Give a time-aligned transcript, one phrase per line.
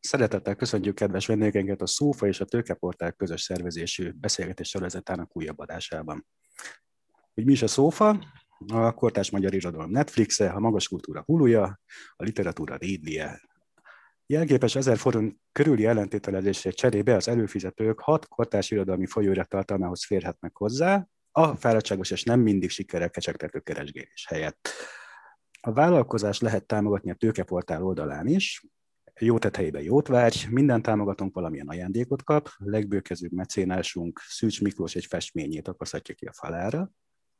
[0.00, 6.26] Szeretettel köszöntjük kedves vendégeinket a Szófa és a Tőkeportál közös szervezésű beszélgetés sorozatának újabb adásában.
[7.34, 8.24] Hogy mi is a Szófa?
[8.66, 11.80] A kortás magyar irodalom Netflixe, a magas kultúra huluja,
[12.16, 13.40] a literatúra rédlie.
[14.26, 21.06] Jelképes ezer forint körüli ellentételezésre cserébe az előfizetők hat kortás irodalmi folyóirat tartalmához férhetnek hozzá,
[21.32, 24.68] a fáradtságos és nem mindig sikerrel kecsegtető keresgélés helyett.
[25.60, 28.62] A vállalkozás lehet támogatni a tőkeportál oldalán is,
[29.18, 35.68] jó helyében jót várj, minden támogatónk valamilyen ajándékot kap, legbőkezőbb mecénásunk Szűcs Miklós egy festményét
[35.68, 36.90] akaszhatja ki a falára,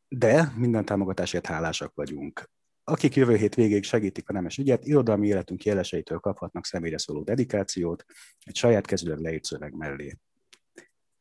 [0.09, 2.51] de minden támogatásért hálásak vagyunk.
[2.85, 8.05] Akik jövő hét végéig segítik a nemes ügyet, irodalmi életünk jeleseitől kaphatnak személyre szóló dedikációt
[8.45, 10.19] egy saját kezűleg leírt szöveg mellé.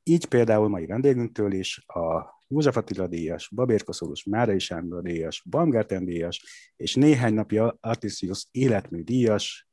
[0.04, 6.06] Így például mai vendégünktől is a József Attila díjas, Babér Koszorús, Márai Sándor díjas, Baumgarten
[6.06, 6.44] díjas,
[6.76, 9.68] és néhány napja Artisius életmű díjas,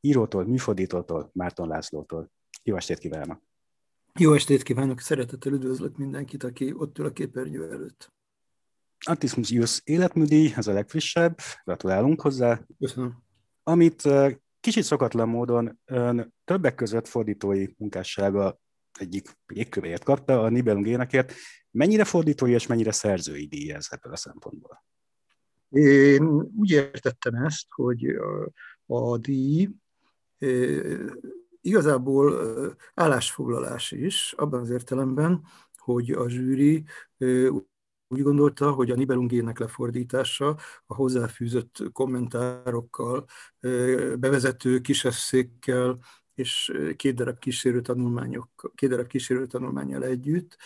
[0.00, 2.30] írótól, műfordítótól, Márton Lászlótól.
[2.62, 3.42] Jó estét kívánok!
[4.18, 5.00] Jó estét kívánok!
[5.00, 8.12] Szeretettel üdvözlök mindenkit, aki ott ül a képernyő előtt.
[9.06, 12.60] Artismus életműdíj, ez a legfrissebb, gratulálunk hozzá.
[12.78, 13.22] Köszönöm.
[13.62, 14.08] Amit
[14.60, 18.60] kicsit szokatlan módon ön többek között fordítói munkássága
[18.98, 21.32] egyik jégkövéért kapta, a Nibelungénekért.
[21.70, 24.84] Mennyire fordítói és mennyire szerzői díj ez ebből a szempontból?
[25.68, 28.50] Én úgy értettem ezt, hogy a,
[28.86, 29.68] a díj
[31.60, 32.34] igazából
[32.94, 35.44] állásfoglalás is, abban az értelemben,
[35.76, 36.84] hogy a zsűri
[38.08, 43.24] úgy gondolta, hogy a Nibelungének lefordítása a hozzáfűzött kommentárokkal,
[44.18, 45.98] bevezető kisesszékkel
[46.34, 50.56] és két darab kísérő tanulmányok, két darab kísérő tanulmányjal együtt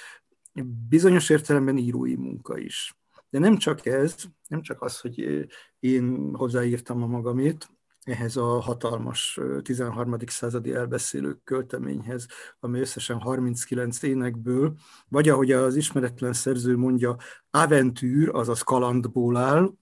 [0.89, 2.97] bizonyos értelemben írói munka is.
[3.31, 4.15] De nem csak ez,
[4.49, 5.47] nem csak az, hogy
[5.79, 7.69] én hozzáírtam a magamét,
[8.05, 10.17] ehhez a hatalmas 13.
[10.27, 12.27] századi elbeszélők költeményhez,
[12.61, 14.75] ami összesen 39 énekből,
[15.09, 17.17] vagy ahogy az ismeretlen szerző mondja,
[17.51, 19.73] aventűr, azaz kalandból áll,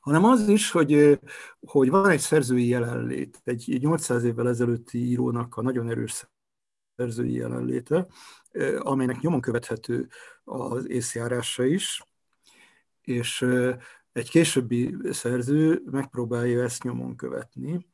[0.00, 1.20] hanem az is, hogy,
[1.60, 6.26] hogy van egy szerzői jelenlét, egy 800 évvel ezelőtti írónak a nagyon erős
[6.96, 8.06] szerzői jelenléte,
[8.78, 10.08] amelynek nyomon követhető
[10.44, 12.02] az észjárása is,
[13.00, 13.46] és
[14.12, 17.86] egy későbbi szerző megpróbálja ezt nyomon követni,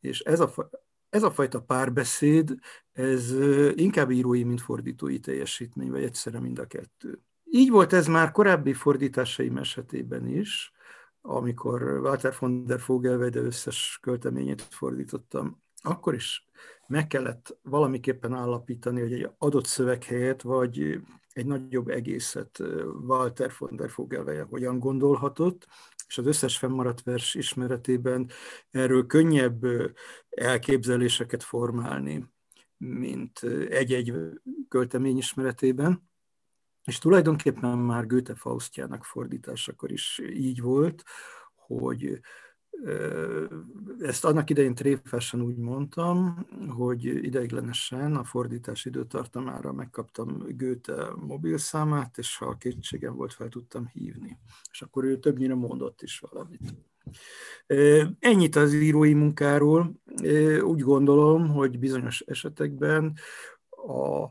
[0.00, 0.70] és ez a,
[1.08, 2.54] ez a fajta párbeszéd,
[2.92, 3.34] ez
[3.74, 7.22] inkább írói, mint fordítói teljesítmény, vagy egyszerre mind a kettő.
[7.44, 10.72] Így volt ez már korábbi fordításaim esetében is,
[11.20, 16.46] amikor Walter von der Vogelweide összes költeményét fordítottam, akkor is
[16.86, 21.00] meg kellett valamiképpen állapítani, hogy egy adott szöveg helyett, vagy
[21.32, 22.58] egy nagyobb egészet
[23.06, 25.66] Walter von der Vogelweide hogyan gondolhatott,
[26.06, 28.30] és az összes fennmaradt vers ismeretében
[28.70, 29.64] erről könnyebb
[30.30, 32.26] elképzeléseket formálni,
[32.76, 33.38] mint
[33.68, 34.14] egy-egy
[34.68, 36.10] költemény ismeretében.
[36.84, 41.02] És tulajdonképpen már Goethe Faustjának fordításakor is így volt,
[41.54, 42.20] hogy
[44.00, 52.36] ezt annak idején tréfásan úgy mondtam, hogy ideiglenesen a fordítás időtartamára megkaptam Goethe mobilszámát, és
[52.36, 54.38] ha kétségem volt, fel tudtam hívni.
[54.70, 56.74] És akkor ő többnyire mondott is valamit.
[58.18, 60.00] Ennyit az írói munkáról.
[60.62, 63.16] Úgy gondolom, hogy bizonyos esetekben
[63.70, 64.26] a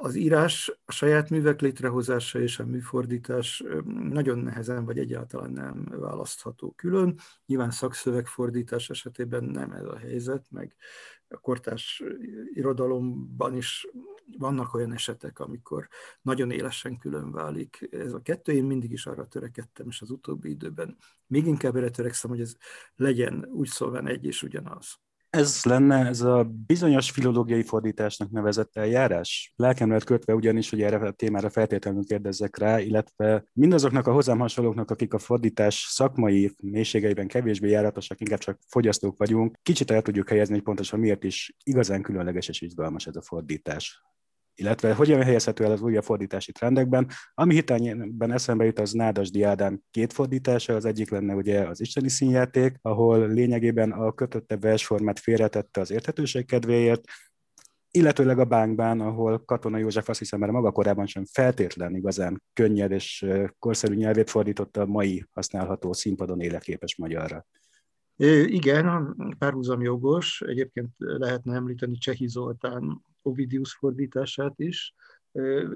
[0.00, 6.70] az írás, a saját művek létrehozása és a műfordítás nagyon nehezen vagy egyáltalán nem választható
[6.70, 7.18] külön.
[7.46, 10.76] Nyilván szakszövegfordítás esetében nem ez a helyzet, meg
[11.28, 12.02] a kortás
[12.52, 13.86] irodalomban is
[14.38, 15.88] vannak olyan esetek, amikor
[16.22, 18.52] nagyon élesen külön válik ez a kettő.
[18.52, 22.56] Én mindig is arra törekedtem, és az utóbbi időben még inkább erre törekszem, hogy ez
[22.96, 25.02] legyen úgy szólván egy és ugyanaz
[25.34, 29.52] ez lenne ez a bizonyos filológiai fordításnak nevezett eljárás?
[29.56, 34.38] Lelkem lehet kötve ugyanis, hogy erre a témára feltétlenül kérdezzek rá, illetve mindazoknak a hozzám
[34.38, 40.28] hasonlóknak, akik a fordítás szakmai mélységeiben kevésbé járatosak, inkább csak fogyasztók vagyunk, kicsit el tudjuk
[40.28, 44.02] helyezni, hogy pontosan miért is igazán különleges és izgalmas ez a fordítás
[44.54, 47.08] illetve hogyan helyezhető el az újabb fordítási trendekben.
[47.34, 52.08] Ami hitányban eszembe jut, az Nádas Diádán két fordítása, az egyik lenne ugye az isteni
[52.08, 57.02] színjáték, ahol lényegében a kötötte versformát félretette az érthetőség kedvéért,
[57.90, 62.90] illetőleg a bánkban, ahol Katona József azt hiszem, mert maga korában sem feltétlen igazán könnyed
[62.90, 63.26] és
[63.58, 67.46] korszerű nyelvét fordította a mai használható színpadon éleképes magyarra.
[68.46, 70.42] Igen, párhuzam jogos.
[70.46, 74.94] Egyébként lehetne említeni Csehi Zoltán Ovidius fordítását is.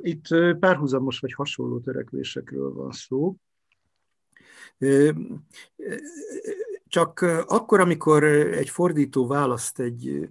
[0.00, 0.26] Itt
[0.58, 3.36] párhuzamos vagy hasonló törekvésekről van szó.
[6.86, 10.28] Csak akkor, amikor egy fordító választ egy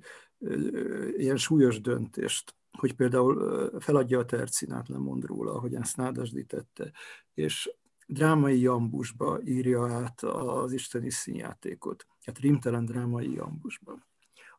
[1.18, 6.92] ilyen súlyos döntést, hogy például feladja a tercinát, lemond róla, ahogy ezt Nádasdi tette,
[7.34, 7.74] és
[8.08, 14.06] drámai jambusba írja át az isteni színjátékot, tehát rimtelen drámai jambusba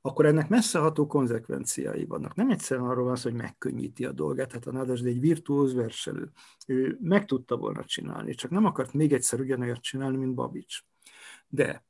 [0.00, 2.34] akkor ennek messzeható konzekvenciái vannak.
[2.34, 6.30] Nem egyszerűen arról van szó, hogy megkönnyíti a dolgát, hát a Nádas egy virtuóz verselő.
[6.66, 10.78] Ő meg tudta volna csinálni, csak nem akart még egyszer ugyanolyan csinálni, mint Babics.
[11.46, 11.84] De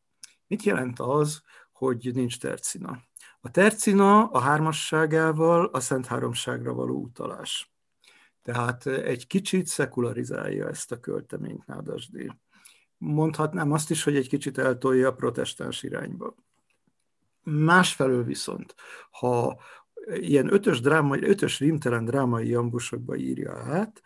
[0.46, 3.02] mit jelent az, hogy nincs tercina?
[3.40, 7.72] A tercina a hármasságával a Szent Háromságra való utalás.
[8.43, 12.32] Tehát egy kicsit szekularizálja ezt a költeményt Nádasdi.
[12.96, 16.34] Mondhatnám azt is, hogy egy kicsit eltolja a protestáns irányba.
[17.50, 18.75] Másfelől viszont,
[19.11, 19.59] ha
[20.15, 24.03] ilyen ötös, drámai, ötös rimtelen drámai jambusokba írja át,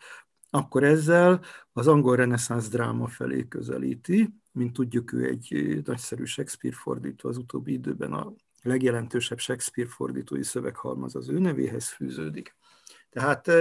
[0.49, 1.41] akkor ezzel
[1.73, 7.71] az angol reneszánsz dráma felé közelíti, mint tudjuk, ő egy nagyszerű Shakespeare fordító, az utóbbi
[7.71, 12.55] időben a legjelentősebb Shakespeare fordítói szöveghalmaz az ő nevéhez fűződik.
[13.09, 13.51] Tehát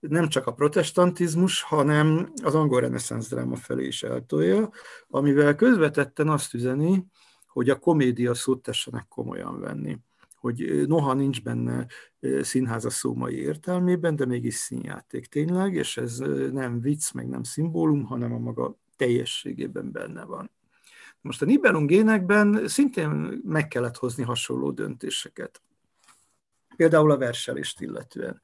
[0.00, 4.70] nem csak a protestantizmus, hanem az angol reneszánsz dráma felé is eltolja,
[5.08, 7.06] amivel közvetetten azt üzeni,
[7.56, 9.98] hogy a komédia szót tessenek komolyan venni.
[10.34, 11.86] Hogy noha nincs benne
[12.40, 16.18] színház a szómai értelmében, de mégis színjáték tényleg, és ez
[16.52, 20.50] nem vicc, meg nem szimbólum, hanem a maga teljességében benne van.
[21.20, 25.62] Most a Nibelungénekben szintén meg kellett hozni hasonló döntéseket.
[26.76, 28.42] Például a verselést illetően.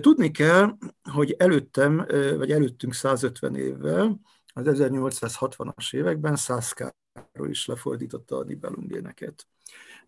[0.00, 0.76] Tudni kell,
[1.12, 4.20] hogy előttem, vagy előttünk 150 évvel,
[4.52, 9.48] az 1860-as években Szászkár Károly is lefordította a Nibelungéneket.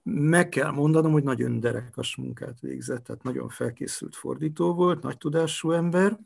[0.03, 5.71] Meg kell mondanom, hogy nagyon derekas munkát végzett, tehát nagyon felkészült fordító volt, nagy tudású
[5.71, 6.19] ember,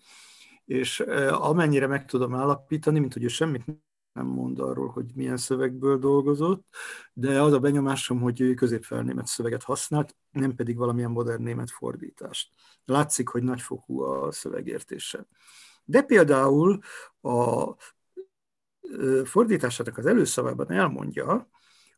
[0.65, 1.01] és
[1.31, 3.65] amennyire meg tudom állapítani, mint hogy ő semmit
[4.13, 6.67] nem mond arról, hogy milyen szövegből dolgozott,
[7.13, 12.53] de az a benyomásom, hogy ő középfelnémet szöveget használt, nem pedig valamilyen modern német fordítást.
[12.85, 15.27] Látszik, hogy nagyfokú a szövegértése.
[15.85, 16.79] De például
[17.21, 17.75] a
[19.25, 21.49] fordításának az előszavában elmondja,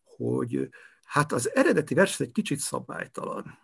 [0.05, 0.69] hogy
[1.05, 3.59] hát az eredeti vers egy kicsit szabálytalan.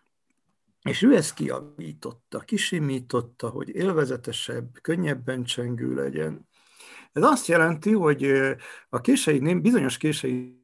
[0.82, 6.48] És ő ezt kiavította, kisimította, hogy élvezetesebb, könnyebben csengő legyen.
[7.12, 8.24] Ez azt jelenti, hogy
[8.88, 10.56] a kései, bizonyos kései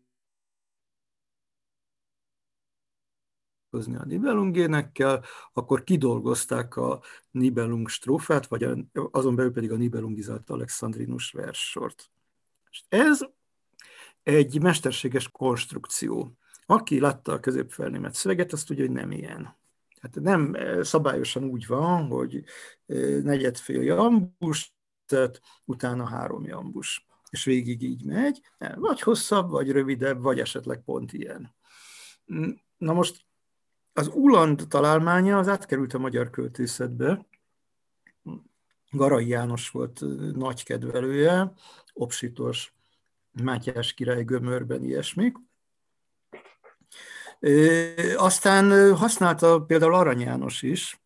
[3.75, 8.67] a Nibelungénekkel, akkor kidolgozták a Nibelung strófát, vagy
[9.11, 12.14] azon belül pedig a Nibelungizált Alexandrinus verssort.
[12.89, 13.21] Ez
[14.23, 16.37] egy mesterséges konstrukció.
[16.67, 19.57] Aki látta a középfelnémet szöveget, azt tudja, hogy nem ilyen.
[20.01, 22.45] Hát nem eh, szabályosan úgy van, hogy
[22.87, 24.75] eh, negyedfél jambus,
[25.07, 27.07] tehát utána három jambus.
[27.31, 28.41] És végig így megy,
[28.75, 31.55] vagy hosszabb, vagy rövidebb, vagy esetleg pont ilyen.
[32.77, 33.25] Na most
[33.93, 37.27] az Uland találmánya az átkerült a magyar költészetbe.
[38.95, 40.01] Garai János volt
[40.35, 41.53] nagy kedvelője,
[41.93, 42.75] Opsitos,
[43.43, 45.37] Mátyás király gömörben ilyesmik.
[48.17, 51.01] Aztán használta például Arany János is,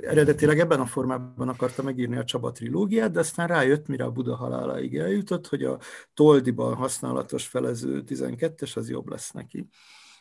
[0.00, 4.36] eredetileg ebben a formában akarta megírni a Csaba trilógiát, de aztán rájött, mire a Buda
[4.36, 5.78] haláláig eljutott, hogy a
[6.14, 9.68] Toldiban használatos felező 12-es az jobb lesz neki.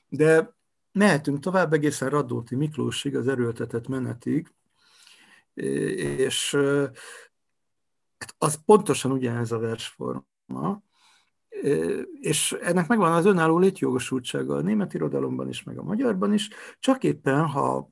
[0.09, 0.55] De
[0.91, 4.53] mehetünk tovább egészen Radóti Miklósig, az erőltetett menetig,
[5.55, 6.57] és
[8.17, 10.83] Hát az pontosan ugyanez a versforma,
[12.19, 17.03] és ennek megvan az önálló létjogosultsága a német irodalomban is, meg a magyarban is, csak
[17.03, 17.89] éppen, ha a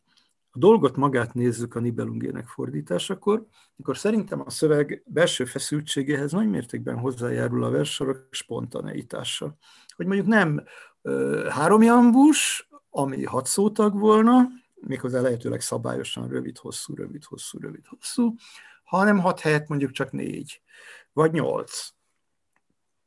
[0.53, 3.46] dolgot magát nézzük a Nibelungének fordításakor,
[3.79, 9.58] akkor szerintem a szöveg belső feszültségéhez nagy mértékben hozzájárul a versorok spontaneitása.
[9.96, 10.63] Hogy mondjuk nem
[11.50, 14.48] háromjambus, ami hat szótag volna,
[14.87, 18.35] méghozzá lehetőleg szabályosan rövid, hosszú, rövid, hosszú, rövid, hosszú,
[18.83, 20.61] hanem hat helyett mondjuk csak négy,
[21.13, 21.93] vagy nyolc.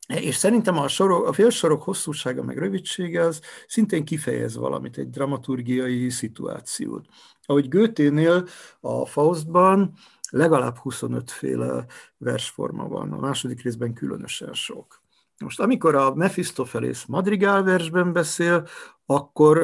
[0.06, 6.10] És szerintem a, sorok, a félsorok hosszúsága meg rövidsége az szintén kifejez valamit, egy dramaturgiai
[6.10, 7.06] szituációt.
[7.42, 8.46] Ahogy Goethe-nél
[8.80, 9.94] a Faustban
[10.30, 15.04] legalább 25 féle versforma van, a második részben különösen sok.
[15.38, 18.66] Most amikor a Mephistopheles madrigál versben beszél,
[19.06, 19.58] akkor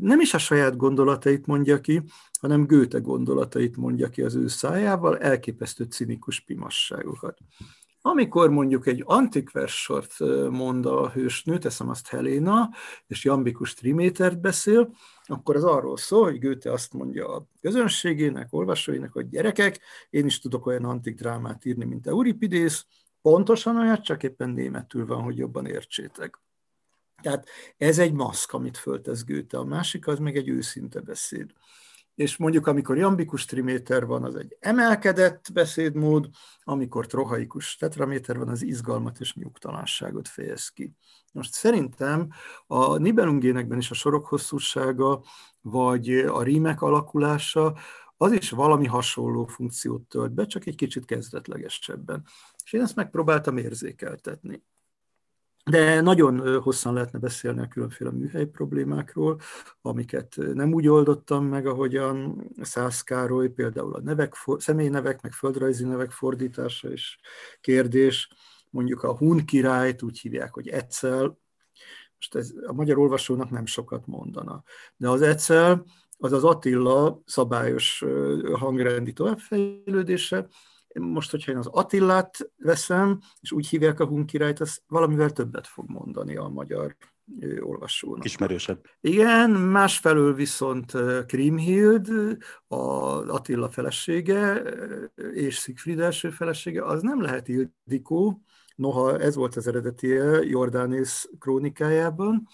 [0.00, 2.02] nem is a saját gondolatait mondja ki,
[2.40, 7.38] hanem Goethe gondolatait mondja ki az ő szájával, elképesztő cinikus pimasságokat.
[8.04, 10.18] Amikor mondjuk egy antik verssort
[10.50, 12.70] mond a hősnő, teszem azt Helena,
[13.06, 19.12] és jambikus trimétert beszél, akkor az arról szól, hogy Goethe azt mondja a közönségének, olvasóinak,
[19.12, 22.86] hogy gyerekek, én is tudok olyan antik drámát írni, mint Euripides,
[23.22, 26.40] pontosan olyat, csak éppen németül van, hogy jobban értsétek.
[27.22, 31.52] Tehát ez egy maszk, amit föltesz Goethe, a másik az meg egy őszinte beszéd.
[32.14, 36.28] És mondjuk, amikor jambikus triméter van, az egy emelkedett beszédmód,
[36.62, 40.92] amikor trohaikus tetraméter van, az izgalmat és nyugtalanságot fejez ki.
[41.32, 42.28] Most szerintem
[42.66, 45.22] a Nibelungénekben is a sorok hosszúsága,
[45.60, 47.74] vagy a rímek alakulása,
[48.16, 52.24] az is valami hasonló funkciót tölt be, csak egy kicsit kezdetlegesebben.
[52.72, 54.62] És én ezt megpróbáltam érzékeltetni.
[55.64, 59.40] De nagyon hosszan lehetne beszélni a különféle műhely problémákról,
[59.82, 66.10] amiket nem úgy oldottam meg, ahogyan Szász Károly, például a nevek, személynevek, meg földrajzi nevek
[66.10, 67.18] fordítása és
[67.60, 68.32] kérdés.
[68.70, 71.38] Mondjuk a Hun királyt úgy hívják, hogy Etzel.
[72.14, 74.62] Most ez a magyar olvasónak nem sokat mondana.
[74.96, 75.84] De az Etzel
[76.18, 78.04] az az Attila szabályos
[78.52, 80.48] hangrendi továbbfejlődése,
[81.00, 85.66] most, hogyha én az Attillát veszem, és úgy hívják a Hun királyt, az valamivel többet
[85.66, 86.96] fog mondani a magyar
[87.60, 88.24] olvasónak.
[88.24, 88.84] Ismerősebb.
[89.00, 90.92] Igen, másfelől viszont
[91.26, 92.08] Krimhild,
[92.66, 92.76] a
[93.28, 94.62] Attila felesége,
[95.32, 98.42] és Siegfried első felesége, az nem lehet Ildikó,
[98.76, 102.48] noha ez volt az eredetie Jordánész krónikájában,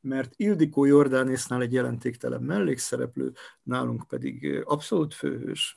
[0.00, 3.32] mert Ildikó Jordánésznál egy jelentéktelen mellékszereplő,
[3.62, 5.76] nálunk pedig abszolút főhős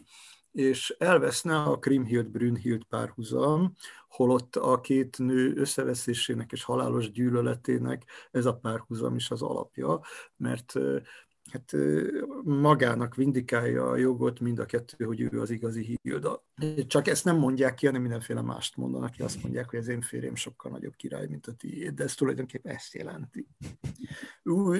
[0.58, 3.74] és elveszne a Krimhild-Brünnhild párhuzam,
[4.08, 10.02] holott a két nő összeveszésének és halálos gyűlöletének ez a párhuzam is az alapja,
[10.38, 10.74] mert
[11.52, 11.74] hát
[12.44, 16.46] magának vindikálja a jogot mind a kettő, hogy ő az igazi Hilda.
[16.88, 19.22] Csak ezt nem mondják ki, hanem mindenféle mást mondanak ki.
[19.22, 22.74] Azt mondják, hogy az én férjem sokkal nagyobb király, mint a tiéd, de ez tulajdonképpen
[22.74, 23.48] ezt jelenti.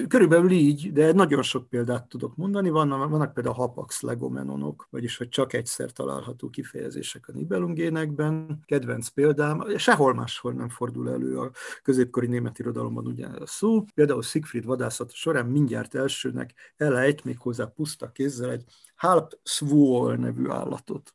[0.08, 2.68] Körülbelül így, de nagyon sok példát tudok mondani.
[2.68, 8.62] Vannak, vannak például hapax legomenonok, vagyis hogy csak egyszer található kifejezések a Nibelungénekben.
[8.64, 11.50] Kedvenc példám, sehol máshol nem fordul elő a
[11.82, 13.84] középkori német irodalomban ugyanez a szó.
[13.94, 18.64] Például Siegfried vadászat során mindjárt elsőnek elejt méghozzá puszta kézzel egy
[18.96, 21.14] Halp Svol nevű állatot.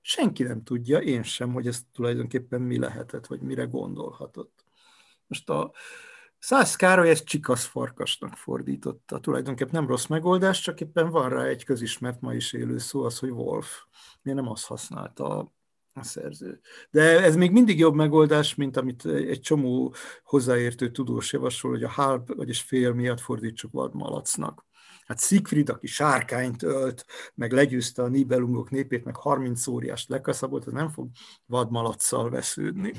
[0.00, 4.64] Senki nem tudja, én sem, hogy ez tulajdonképpen mi lehetett, vagy mire gondolhatott.
[5.26, 5.72] Most a
[6.38, 9.20] Szász Károly ezt csikasz farkasnak fordította.
[9.20, 13.18] Tulajdonképpen nem rossz megoldás, csak éppen van rá egy közismert ma is élő szó, az,
[13.18, 13.84] hogy Wolf.
[14.22, 15.52] Miért nem azt használta
[15.94, 16.60] a, szerző?
[16.90, 21.88] De ez még mindig jobb megoldás, mint amit egy csomó hozzáértő tudós javasol, hogy a
[21.88, 24.64] halp, vagyis fél miatt fordítsuk vadmalacnak.
[25.06, 30.72] Hát Siegfried, aki sárkányt ölt, meg legyőzte a Nibelungok népét, meg 30 óriást lekaszabolt, az
[30.72, 31.08] nem fog
[31.46, 32.92] vadmalacsal vesződni.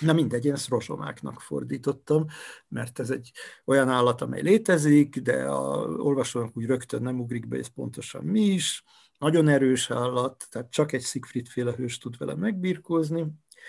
[0.00, 2.26] Na mindegy, én ezt rozsomáknak fordítottam,
[2.68, 3.32] mert ez egy
[3.64, 8.40] olyan állat, amely létezik, de a olvasónak úgy rögtön nem ugrik be, ez pontosan mi
[8.40, 8.84] is.
[9.18, 13.26] Nagyon erős állat, tehát csak egy Siegfried féle hős tud vele megbirkózni,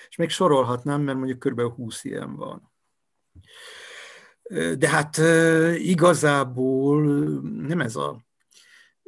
[0.09, 1.61] és még sorolhatnám, mert mondjuk kb.
[1.61, 2.71] 20 ilyen van.
[4.77, 5.17] De hát
[5.77, 7.03] igazából
[7.41, 8.25] nem ez a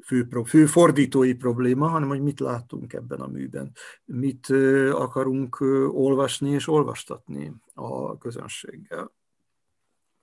[0.03, 3.71] fő, fő fordítói probléma, hanem hogy mit látunk ebben a műben.
[4.05, 4.48] Mit
[4.91, 5.60] akarunk
[5.91, 9.12] olvasni és olvastatni a közönséggel.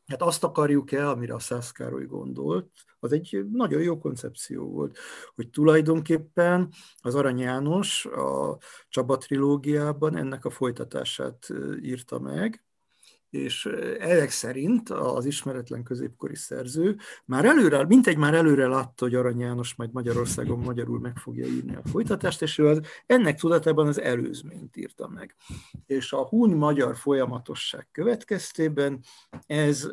[0.09, 4.99] Hát azt akarjuk-e, amire a Szász Károly gondolt, az egy nagyon jó koncepció volt,
[5.35, 11.47] hogy tulajdonképpen az Arany János a Csaba trilógiában ennek a folytatását
[11.83, 12.68] írta meg,
[13.31, 13.67] és
[13.99, 19.75] ezek szerint az ismeretlen középkori szerző már előre, mintegy már előre látta, hogy Arany János
[19.75, 24.77] majd Magyarországon magyarul meg fogja írni a folytatást, és ő az, ennek tudatában az előzményt
[24.77, 25.37] írta meg.
[25.87, 29.01] És a hun-magyar folyamatosság következtében
[29.47, 29.89] ez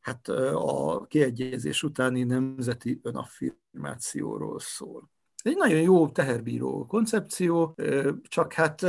[0.00, 5.10] hát a kiegyezés utáni nemzeti önaffirmációról szól.
[5.42, 7.74] Egy nagyon jó teherbíró koncepció,
[8.22, 8.84] csak hát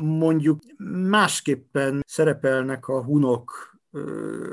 [0.00, 0.60] mondjuk
[1.08, 3.71] másképpen szerepelnek a hunok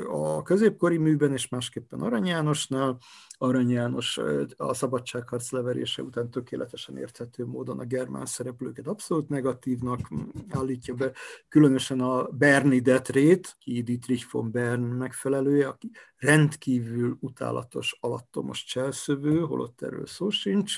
[0.08, 2.98] a középkori műben, és másképpen Arany Jánosnál.
[3.38, 4.20] Arany János
[4.58, 10.10] a szabadságharc leverése után tökéletesen érthető módon a germán szereplőket abszolút negatívnak
[10.50, 11.12] állítja be,
[11.50, 19.82] különösen a Berni Detrét, ki Dietrich von Bern megfelelője, aki rendkívül utálatos, alattomos cselszövő, holott
[19.82, 20.78] erről szó sincs,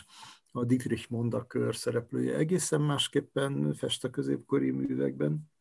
[0.52, 2.36] a Dietrich Mondakör szereplője.
[2.36, 5.52] Egészen másképpen fest a középkori művekben.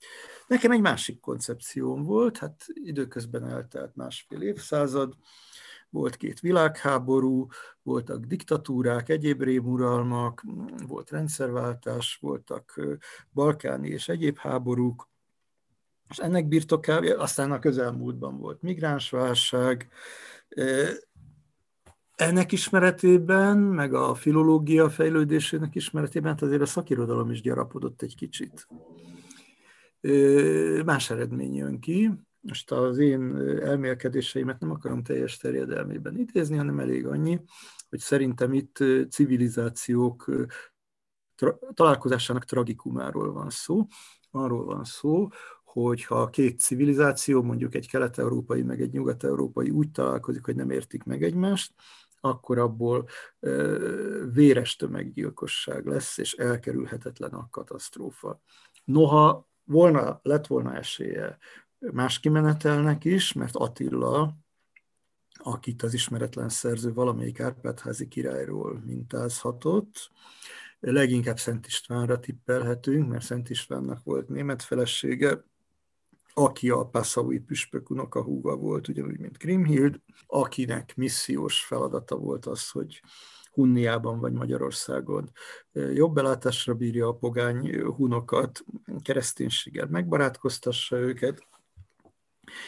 [0.47, 5.15] Nekem egy másik koncepcióm volt, hát időközben eltelt másfél évszázad,
[5.91, 7.47] volt két világháború,
[7.83, 10.45] voltak diktatúrák, egyéb rémuralmak,
[10.87, 12.81] volt rendszerváltás, voltak
[13.33, 15.09] balkáni és egyéb háborúk,
[16.09, 19.91] és ennek birtokában, aztán a közelmúltban volt migránsválság,
[22.21, 28.69] ennek ismeretében, meg a filológia fejlődésének ismeretében, hát azért a szakirodalom is gyarapodott egy kicsit.
[30.85, 32.11] Más eredmény jön ki.
[32.41, 37.41] Most az én elmélkedéseimet nem akarom teljes terjedelmében idézni, hanem elég annyi,
[37.89, 38.79] hogy szerintem itt
[39.11, 40.31] civilizációk
[41.75, 43.87] találkozásának tragikumáról van szó.
[44.31, 45.29] Arról van szó,
[45.65, 51.23] hogyha két civilizáció, mondjuk egy kelet-európai, meg egy nyugat-európai úgy találkozik, hogy nem értik meg
[51.23, 51.73] egymást,
[52.21, 53.09] akkor abból
[54.33, 58.41] véres tömeggyilkosság lesz, és elkerülhetetlen a katasztrófa.
[58.85, 61.39] Noha volna, lett volna esélye
[61.79, 64.37] más kimenetelnek is, mert Attila,
[65.43, 70.11] akit az ismeretlen szerző valamelyik Árpádházi királyról mintázhatott,
[70.81, 75.45] leginkább Szent Istvánra tippelhetünk, mert Szent Istvánnak volt német felesége,
[76.35, 83.03] aki a Passaui püspök unokahúga volt, ugyanúgy, mint Grimhild, akinek missziós feladata volt az, hogy
[83.53, 85.31] Hunniában vagy Magyarországon
[85.73, 88.65] jobb belátásra bírja a pogány hunokat,
[89.03, 91.49] kereszténységgel megbarátkoztassa őket,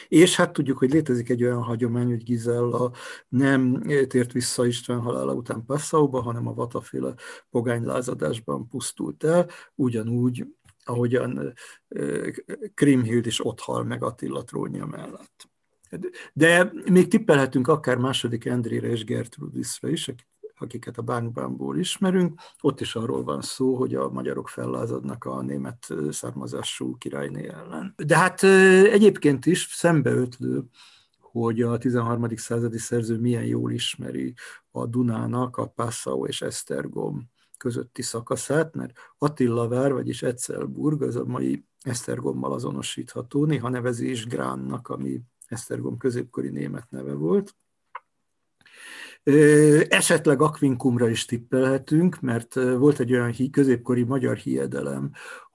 [0.07, 2.91] és hát tudjuk, hogy létezik egy olyan hagyomány, hogy Gizella
[3.27, 7.13] nem tért vissza István halála után Passauba, hanem a vataféle
[7.49, 10.45] pogány lázadásban pusztult el, ugyanúgy
[10.85, 11.53] ahogyan
[12.73, 15.51] Krimhild is ott hal meg Attila trónja mellett.
[16.33, 20.11] De még tippelhetünk akár második Endrére és Gertrudisra is,
[20.57, 22.39] akiket a bánkbámból ismerünk.
[22.61, 27.93] Ott is arról van szó, hogy a magyarok fellázadnak a német származású királyné ellen.
[28.05, 30.63] De hát egyébként is szembeötlő,
[31.19, 32.35] hogy a 13.
[32.35, 34.33] századi szerző milyen jól ismeri
[34.71, 37.31] a Dunának a Passau és Esztergom
[37.63, 44.25] közötti szakaszát, mert Attila vár, vagyis Etzelburg, az a mai Esztergommal azonosítható, néha nevezi is
[44.27, 47.55] Gránnak, ami Esztergom középkori német neve volt.
[49.89, 55.11] Esetleg Akvinkumra is tippelhetünk, mert volt egy olyan középkori magyar hiedelem,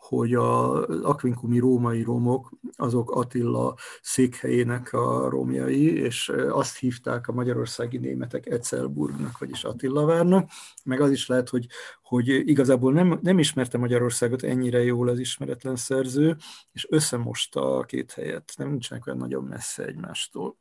[0.09, 7.99] hogy az akvinkumi római romok, azok Attila székhelyének a romjai, és azt hívták a magyarországi
[7.99, 10.51] németek Etzelburgnak, vagyis Attilavárnak,
[10.85, 11.67] meg az is lehet, hogy,
[12.03, 16.37] hogy igazából nem, nem ismerte Magyarországot ennyire jól az ismeretlen szerző,
[16.73, 20.57] és összemosta a két helyet, nem nincsenek olyan nagyon messze egymástól.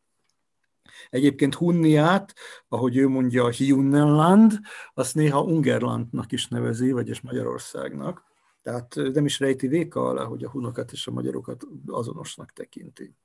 [1.10, 2.34] Egyébként Hunniát,
[2.68, 4.60] ahogy ő mondja, Hiunnenland,
[4.94, 8.27] azt néha Ungerlandnak is nevezi, vagyis Magyarországnak.
[8.68, 13.16] Tehát nem is rejti véka alá, hogy a hunokat és a magyarokat azonosnak tekinti.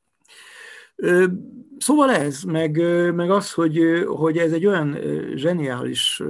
[1.79, 2.77] Szóval ez, meg,
[3.15, 4.99] meg az, hogy, hogy ez egy olyan
[5.37, 6.23] zseniális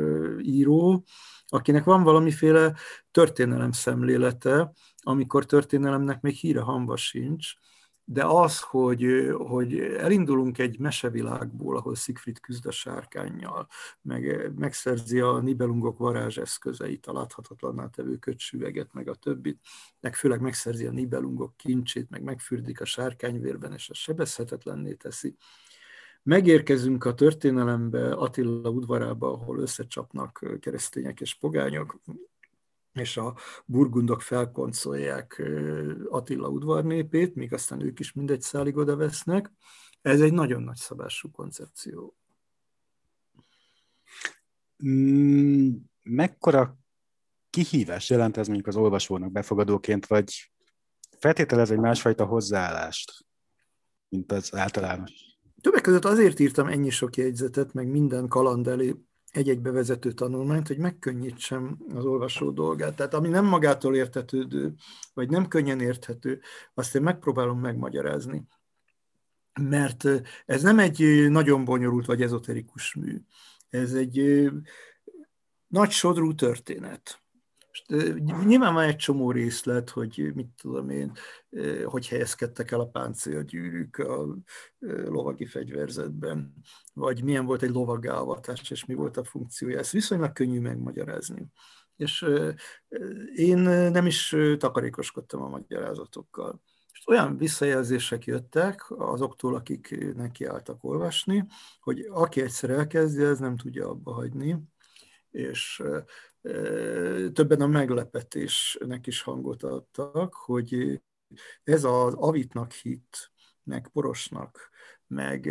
[0.42, 1.04] író,
[1.46, 2.74] akinek van valamiféle
[3.10, 7.52] történelem szemlélete, amikor történelemnek még híre hamba sincs,
[8.04, 9.04] de az, hogy,
[9.38, 13.68] hogy elindulunk egy mesevilágból, ahol Siegfried küzd a sárkányjal,
[14.02, 19.60] meg megszerzi a nibelungok varázseszközeit, a láthatatlanná tevő kötsüveget, meg a többit,
[20.00, 25.36] meg főleg megszerzi a nibelungok kincsét, meg megfürdik a sárkányvérben, és a sebezhetetlenné teszi.
[26.22, 32.00] Megérkezünk a történelembe, Attila udvarába, ahol összecsapnak keresztények és pogányok,
[32.92, 35.42] és a burgundok felkoncolják
[36.08, 39.52] Attila udvarnépét, míg aztán ők is mindegy szálig oda vesznek.
[40.00, 42.16] Ez egy nagyon nagy szabású koncepció.
[44.86, 45.70] Mm,
[46.02, 46.76] mekkora
[47.50, 50.52] kihívás jelent ez mondjuk az olvasónak befogadóként, vagy
[51.18, 53.26] feltételez egy másfajta hozzáállást,
[54.08, 55.12] mint az általános?
[55.60, 58.94] Többek között azért írtam ennyi sok jegyzetet, meg minden kaland elé
[59.32, 62.96] egy-egy bevezető tanulmányt, hogy megkönnyítsem az olvasó dolgát.
[62.96, 64.74] Tehát ami nem magától értetődő,
[65.14, 66.40] vagy nem könnyen érthető,
[66.74, 68.42] azt én megpróbálom megmagyarázni.
[69.60, 70.04] Mert
[70.46, 73.20] ez nem egy nagyon bonyolult vagy ezoterikus mű.
[73.68, 74.48] Ez egy
[75.66, 77.21] nagy sodrú történet.
[78.44, 81.12] Nyilván van egy csomó részlet, hogy mit tudom én,
[81.84, 84.36] hogy helyezkedtek el a páncélgyűrűk a
[85.04, 86.54] lovagi fegyverzetben,
[86.94, 89.78] vagy milyen volt egy lovagávatás, és mi volt a funkciója.
[89.78, 91.46] Ezt viszonylag könnyű megmagyarázni.
[91.96, 92.26] És
[93.34, 93.58] én
[93.90, 96.62] nem is takarékoskodtam a magyarázatokkal.
[96.92, 101.46] És olyan visszajelzések jöttek azoktól, akik nekiálltak olvasni,
[101.80, 104.58] hogy aki egyszer elkezdi, ez nem tudja abba hagyni,
[105.30, 105.82] és
[107.32, 111.00] többen a meglepetésnek is hangot adtak, hogy
[111.64, 114.70] ez az avitnak hit, meg porosnak,
[115.06, 115.50] meg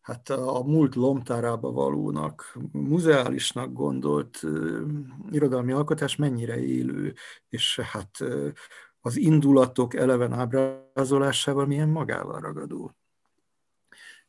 [0.00, 4.42] hát a múlt lomtárába valónak, muzeálisnak gondolt
[5.30, 7.14] irodalmi alkotás mennyire élő,
[7.48, 8.18] és hát
[9.00, 12.92] az indulatok eleven ábrázolásával milyen magával ragadó.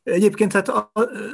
[0.02, 0.72] Egyébként hát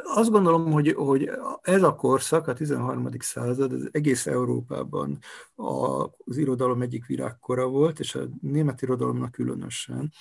[0.03, 1.31] azt gondolom, hogy, hogy
[1.63, 3.09] ez a korszak, a 13.
[3.19, 5.19] század, az egész Európában
[5.55, 10.13] az irodalom egyik virágkora volt, és a német irodalomnak különösen,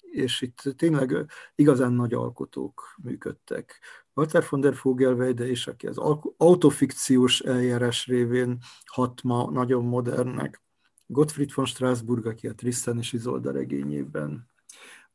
[0.00, 3.80] és itt tényleg igazán nagy alkotók működtek.
[4.14, 5.98] Walter von der Vogelweide is, aki az
[6.36, 10.62] autofikciós eljárás révén hat ma nagyon modernnek,
[11.06, 14.51] Gottfried von Strasbourg, aki a Tristan és Isolda regényében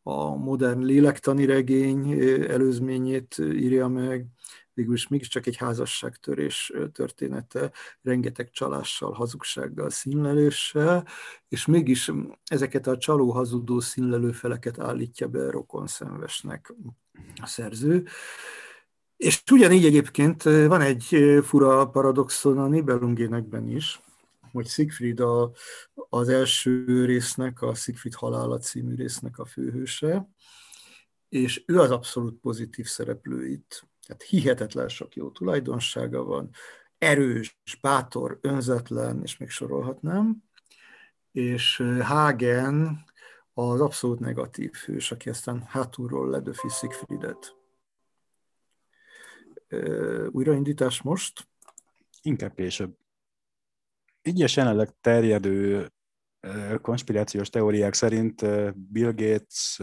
[0.07, 2.11] a modern lélektani regény
[2.49, 4.25] előzményét írja meg,
[4.73, 11.07] végülis mégiscsak egy házasságtörés története, rengeteg csalással, hazugsággal, színleléssel,
[11.47, 12.11] és mégis
[12.45, 16.73] ezeket a csaló-hazudó színlelő feleket állítja be rokonszenvesnek
[17.41, 18.05] a szerző.
[19.17, 24.01] És ugyanígy egyébként van egy fura paradoxon a Nibelungénekben is,
[24.57, 25.51] hogy Siegfried a,
[26.09, 30.29] az első résznek, a Siegfried halála című résznek a főhőse,
[31.29, 33.87] és ő az abszolút pozitív szereplő itt.
[34.07, 36.49] Tehát hihetetlen sok jó tulajdonsága van,
[36.97, 40.43] erős, bátor, önzetlen, és még sorolhatnám.
[41.31, 43.05] És Hagen
[43.53, 47.55] az abszolút negatív hős, aki aztán hátulról ledöfi Siegfriedet.
[50.31, 51.47] Újraindítás most?
[52.21, 52.97] Inkább később
[54.27, 55.91] egyes jelenleg terjedő
[56.81, 58.41] konspirációs teóriák szerint
[58.75, 59.79] Bill Gates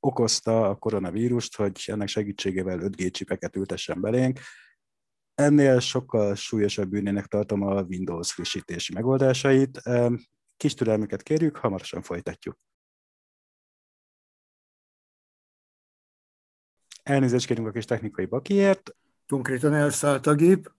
[0.00, 4.40] okozta a koronavírust, hogy ennek segítségével 5G csipeket ültessen belénk.
[5.34, 9.82] Ennél sokkal súlyosabb bűnének tartom a Windows frissítési megoldásait.
[10.56, 12.58] Kis türelmüket kérjük, hamarosan folytatjuk.
[17.02, 18.96] Elnézést kérünk a kis technikai bakiért.
[19.26, 20.72] Konkrétan elszállt a gép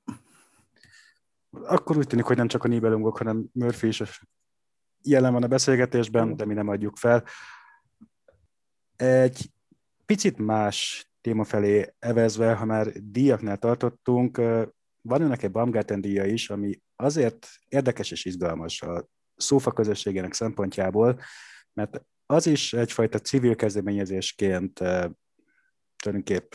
[1.63, 4.21] akkor úgy tűnik, hogy nem csak a Nibelungok, hanem Murphy is
[5.01, 7.23] jelen van a beszélgetésben, de mi nem adjuk fel.
[8.95, 9.51] Egy
[10.05, 14.37] picit más téma felé evezve, ha már díjaknál tartottunk,
[15.01, 21.19] van önnek egy Baumgarten díja is, ami azért érdekes és izgalmas a szófa közösségének szempontjából,
[21.73, 24.73] mert az is egyfajta civil kezdeményezésként
[25.95, 26.53] tulajdonképp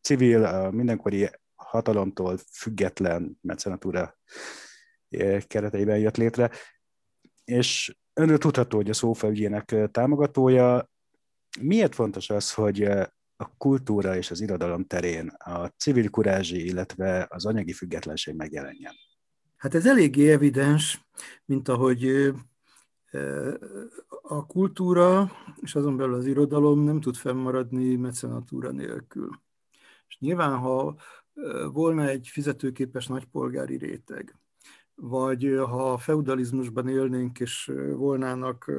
[0.00, 1.30] civil, a mindenkori
[1.72, 4.18] hatalomtól független mecenatúra
[5.08, 6.50] eh, kereteiben jött létre,
[7.44, 10.90] és önről tudható, hogy a szófa ügyének eh, támogatója.
[11.60, 13.06] Miért fontos az, hogy eh,
[13.36, 18.94] a kultúra és az irodalom terén a civil kurázsi, illetve az anyagi függetlenség megjelenjen?
[19.56, 21.06] Hát ez eléggé evidens,
[21.44, 22.32] mint ahogy
[24.22, 29.40] a kultúra és azon belül az irodalom nem tud fennmaradni mecenatúra nélkül.
[30.08, 30.96] És nyilván, ha
[31.72, 34.36] volna egy fizetőképes nagypolgári réteg,
[34.94, 38.72] vagy ha feudalizmusban élnénk, és volnának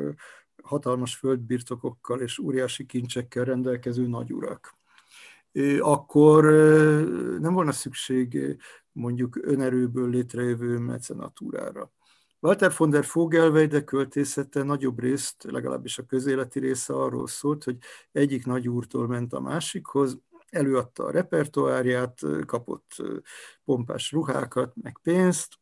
[0.63, 4.77] hatalmas földbirtokokkal és óriási kincsekkel rendelkező nagyurak,
[5.79, 6.43] akkor
[7.39, 8.57] nem volna szükség
[8.91, 11.91] mondjuk önerőből létrejövő mecenatúrára.
[12.39, 17.77] Walter von der Vogelweide költészete nagyobb részt, legalábbis a közéleti része arról szólt, hogy
[18.11, 20.19] egyik nagyúrtól ment a másikhoz,
[20.53, 22.91] előadta a repertoárját, kapott
[23.63, 25.61] pompás ruhákat, meg pénzt,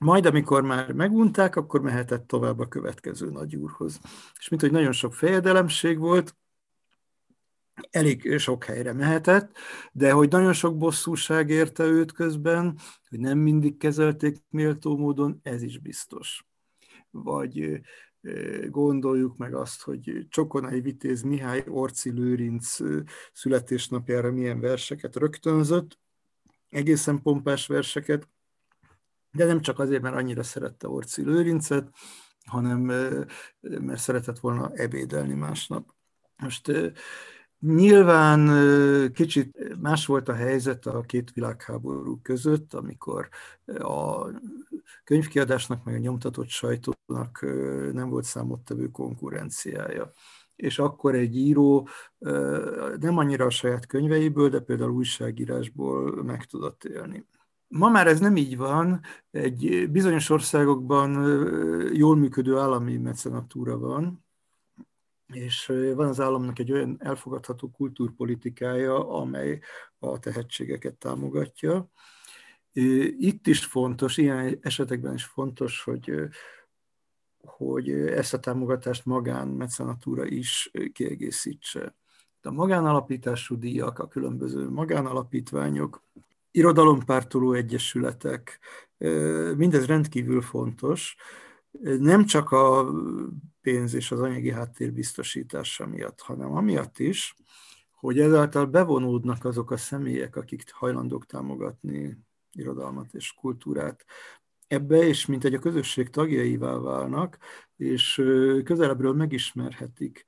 [0.00, 4.00] majd amikor már megunták, akkor mehetett tovább a következő nagyúrhoz.
[4.38, 6.36] És mint hogy nagyon sok fejedelemség volt,
[7.90, 9.56] elég sok helyre mehetett,
[9.92, 12.78] de hogy nagyon sok bosszúság érte őt közben,
[13.08, 16.46] hogy nem mindig kezelték méltó módon, ez is biztos.
[17.10, 17.80] Vagy
[18.70, 22.76] gondoljuk meg azt, hogy Csokonai Vitéz Mihály Orci Lőrinc
[23.32, 25.98] születésnapjára milyen verseket rögtönzött,
[26.68, 28.28] egészen pompás verseket,
[29.30, 31.90] de nem csak azért, mert annyira szerette Orci Lőrincet,
[32.44, 32.80] hanem
[33.60, 35.94] mert szeretett volna ebédelni másnap.
[36.36, 36.70] Most
[37.60, 43.28] Nyilván kicsit más volt a helyzet a két világháború között, amikor
[43.78, 44.26] a
[45.04, 47.40] könyvkiadásnak, meg a nyomtatott sajtónak
[47.92, 50.12] nem volt számottevő konkurenciája.
[50.56, 51.88] És akkor egy író
[53.00, 57.26] nem annyira a saját könyveiből, de például újságírásból meg tudott élni.
[57.68, 61.12] Ma már ez nem így van, egy bizonyos országokban
[61.92, 64.24] jól működő állami mecenatúra van,
[65.32, 69.60] és van az államnak egy olyan elfogadható kultúrpolitikája, amely
[69.98, 71.90] a tehetségeket támogatja.
[73.18, 76.12] Itt is fontos, ilyen esetekben is fontos, hogy,
[77.38, 81.94] hogy ezt a támogatást magán mecenatúra is kiegészítse.
[82.42, 86.02] A magánalapítású díjak, a különböző magánalapítványok,
[86.50, 88.58] irodalompártoló egyesületek,
[89.56, 91.16] mindez rendkívül fontos,
[91.98, 92.92] nem csak a
[93.60, 97.36] pénz és az anyagi háttér biztosítása miatt, hanem amiatt is,
[97.90, 102.25] hogy ezáltal bevonódnak azok a személyek, akik hajlandók támogatni
[102.56, 104.04] irodalmat és kultúrát
[104.66, 107.38] ebbe, és mint egy a közösség tagjaivá válnak,
[107.76, 108.22] és
[108.64, 110.24] közelebbről megismerhetik,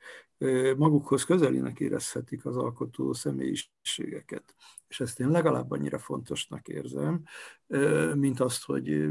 [0.76, 4.54] magukhoz közelinek érezhetik az alkotó személyiségeket.
[4.88, 7.22] És ezt én legalább annyira fontosnak érzem,
[8.14, 9.08] mint azt, hogy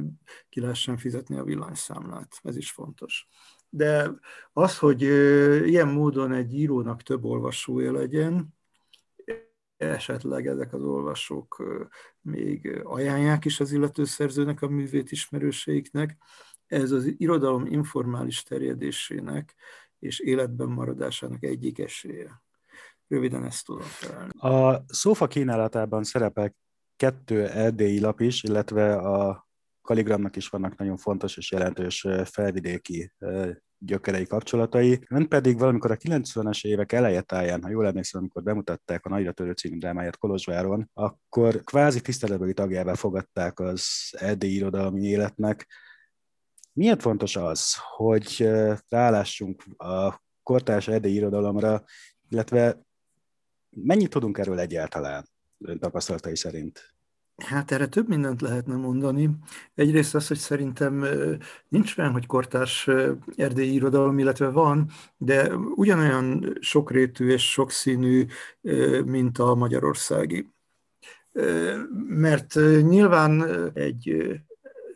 [0.49, 2.39] ki lehessen fizetni a villanyszámlát.
[2.43, 3.27] Ez is fontos.
[3.69, 4.11] De
[4.53, 5.01] az, hogy
[5.67, 8.56] ilyen módon egy írónak több olvasója legyen,
[9.77, 11.63] esetleg ezek az olvasók
[12.21, 16.17] még ajánlják is az illető szerzőnek a művét ismerőseiknek,
[16.65, 19.55] ez az irodalom informális terjedésének
[19.99, 22.41] és életben maradásának egyik esélye.
[23.07, 24.39] Röviden ezt tudom felelni.
[24.39, 26.55] A szófa kínálatában szerepel
[26.95, 29.46] kettő erdélyi lap is, illetve a
[29.87, 33.11] Kaligramnak is vannak nagyon fontos és jelentős felvidéki
[33.77, 35.05] gyökerei kapcsolatai.
[35.09, 39.31] Ön pedig valamikor a 90-es évek eleje táján, ha jól emlékszem, amikor bemutatták a Nagyra
[39.31, 45.67] Törő című drámáját Kolozsváron, akkor kvázi tiszteletbeli tagjává fogadták az erdélyi irodalmi életnek.
[46.73, 48.49] Miért fontos az, hogy
[48.89, 51.83] rálássunk a kortárs erdélyi irodalomra,
[52.29, 52.81] illetve
[53.69, 56.96] mennyit tudunk erről egyáltalán ön tapasztalatai szerint?
[57.45, 59.29] Hát erre több mindent lehetne mondani.
[59.75, 61.05] Egyrészt az, hogy szerintem
[61.67, 62.89] nincs olyan, hogy kortárs
[63.35, 68.25] erdélyi irodalom, illetve van, de ugyanolyan sokrétű és sokszínű,
[69.05, 70.49] mint a magyarországi.
[72.07, 74.33] Mert nyilván egy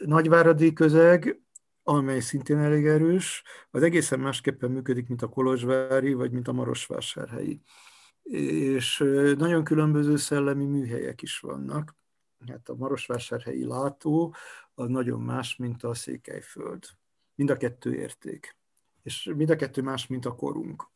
[0.06, 1.41] nagyváradi közeg,
[1.84, 7.62] amely szintén elég erős, az egészen másképpen működik, mint a kolozsvári, vagy mint a marosvásárhelyi.
[8.23, 9.04] És
[9.38, 11.99] nagyon különböző szellemi műhelyek is vannak
[12.47, 14.36] hát a Marosvásárhelyi látó
[14.73, 16.84] az nagyon más, mint a Székelyföld.
[17.36, 18.56] Mind a kettő érték.
[19.04, 20.89] És mind a kettő más, mint a korunk.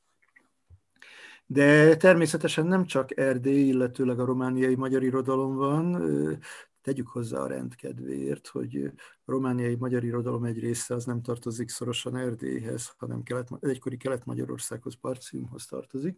[1.46, 6.02] De természetesen nem csak Erdély, illetőleg a romániai magyar irodalom van,
[6.82, 8.92] tegyük hozzá a rendkedvéért, hogy
[9.26, 14.96] a romániai magyar irodalom egy része az nem tartozik szorosan Erdélyhez, hanem kelet, egykori Kelet-Magyarországhoz,
[14.96, 16.18] Parciumhoz tartozik.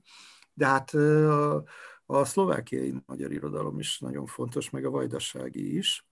[0.54, 1.64] De hát a,
[2.10, 6.08] a szlovákiai magyar irodalom is nagyon fontos, meg a vajdasági is.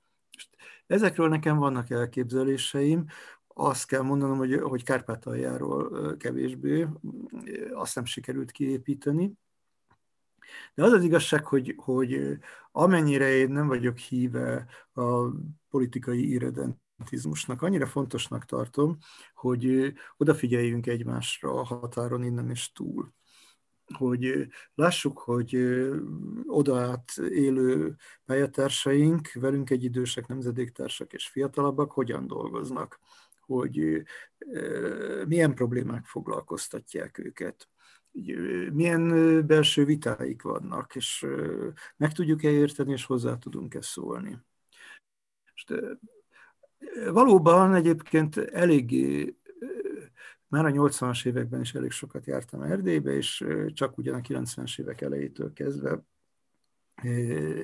[0.88, 3.06] Ezekről nekem vannak elképzeléseim,
[3.48, 6.88] azt kell mondanom, hogy, hogy Kárpátaljáról kevésbé,
[7.74, 9.34] azt nem sikerült kiépíteni.
[10.74, 12.38] De az az igazság, hogy, hogy
[12.72, 15.30] amennyire én nem vagyok híve a
[15.70, 18.98] politikai irredentizmusnak, annyira fontosnak tartom,
[19.34, 23.14] hogy odafigyeljünk egymásra a határon innen és túl
[23.96, 25.80] hogy lássuk, hogy
[26.46, 33.00] odaát élő pályatársaink, velünk egy idősek, nemzedéktársak és fiatalabbak hogyan dolgoznak,
[33.40, 34.04] hogy
[35.28, 37.70] milyen problémák foglalkoztatják őket,
[38.74, 39.08] milyen
[39.48, 41.26] belső vitáik vannak, és
[41.98, 44.40] meg tudjuk-e érteni, és hozzá tudunk-e szólni.
[45.52, 45.74] Most,
[47.12, 49.38] valóban egyébként eléggé
[50.56, 55.02] már a 80-as években is elég sokat jártam Erdélybe, és csak ugyan a 90-es évek
[55.02, 56.06] elejétől kezdve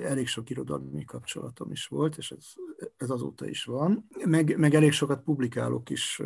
[0.02, 2.52] elég sok irodalmi kapcsolatom is volt, és ez,
[2.96, 4.08] ez azóta is van.
[4.24, 6.20] Meg, meg elég sokat publikálok is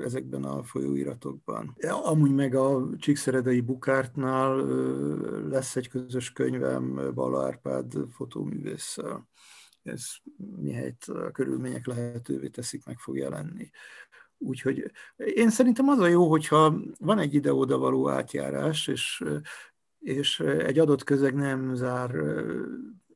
[0.00, 1.76] ezekben a folyóiratokban.
[2.02, 4.56] Amúgy meg a Csíkszeredei Bukártnál
[5.48, 9.28] lesz egy közös könyvem Bala Árpád fotóművésszel.
[9.82, 10.04] Ez
[10.56, 13.70] mihelyt a körülmények lehetővé teszik, meg fog jelenni.
[14.42, 19.24] Úgyhogy én szerintem az a jó, hogyha van egy ide-oda való átjárás, és,
[19.98, 22.10] és egy adott közeg nem zár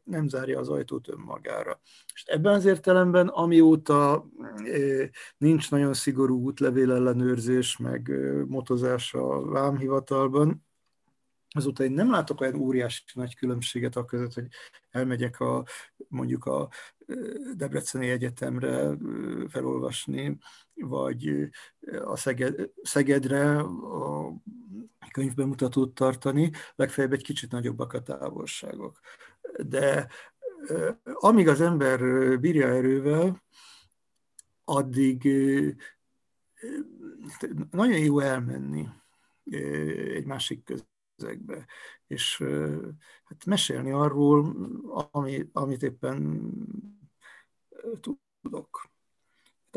[0.04, 1.80] nem zárja az ajtót önmagára.
[2.14, 4.28] És ebben az értelemben, amióta
[5.36, 8.12] nincs nagyon szigorú útlevél ellenőrzés, meg
[8.46, 10.64] motozás a vámhivatalban,
[11.54, 14.46] azóta én nem látok olyan óriási nagy különbséget a között, hogy
[14.90, 15.64] elmegyek a,
[16.08, 16.68] mondjuk a
[17.54, 18.96] Debreceni Egyetemre
[19.48, 20.38] felolvasni,
[20.74, 21.50] vagy
[22.04, 24.32] a Szeged, Szegedre a
[25.12, 29.00] könyvbemutatót tartani, legfeljebb egy kicsit nagyobbak a távolságok.
[29.66, 30.08] De
[31.04, 32.00] amíg az ember
[32.40, 33.42] bírja erővel,
[34.64, 35.28] addig
[37.70, 38.88] nagyon jó elmenni
[40.14, 40.72] egy másik
[41.16, 41.66] közegbe,
[42.06, 42.42] és
[43.24, 44.56] hát mesélni arról,
[45.10, 46.40] ami, amit éppen
[48.00, 48.92] tudok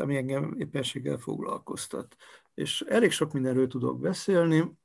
[0.00, 2.16] ami engem éppenséggel foglalkoztat.
[2.54, 4.76] És elég sok mindenről tudok beszélni,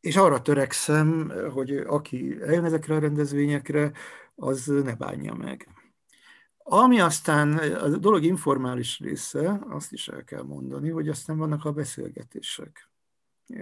[0.00, 3.92] és arra törekszem, hogy aki eljön ezekre a rendezvényekre,
[4.34, 5.68] az ne bánja meg.
[6.58, 11.72] Ami aztán a dolog informális része, azt is el kell mondani, hogy aztán vannak a
[11.72, 12.90] beszélgetések.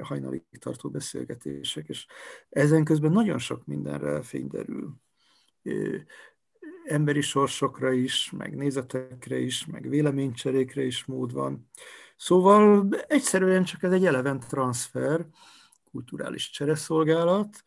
[0.02, 2.06] Hajnalig tartó beszélgetések, és
[2.48, 4.94] ezen közben nagyon sok mindenre fény derül.
[6.84, 11.68] Emberi sorsokra is, meg nézetekre is, meg véleménycserékre is mód van.
[12.16, 15.26] Szóval egyszerűen csak ez egy eleven transfer,
[15.90, 17.62] kulturális csereszolgálat,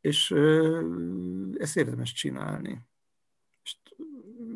[0.00, 0.30] és
[1.56, 2.80] ezt érdemes csinálni.
[3.62, 3.76] És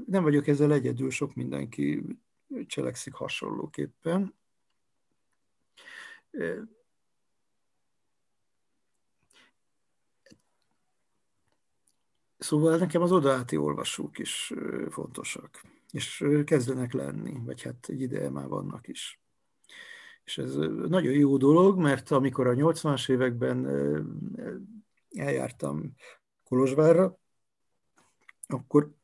[0.07, 2.03] nem vagyok ezzel egyedül, sok mindenki
[2.67, 4.35] cselekszik hasonlóképpen.
[12.49, 14.53] Szóval nekem az odaáti olvasók is
[14.91, 19.21] fontosak, és kezdenek lenni, vagy hát egy ideje már vannak is.
[20.25, 20.55] És ez
[20.89, 23.67] nagyon jó dolog, mert amikor a 80-as években
[25.11, 25.95] eljártam
[26.45, 27.19] Kolozsvárra,
[28.47, 28.95] akkor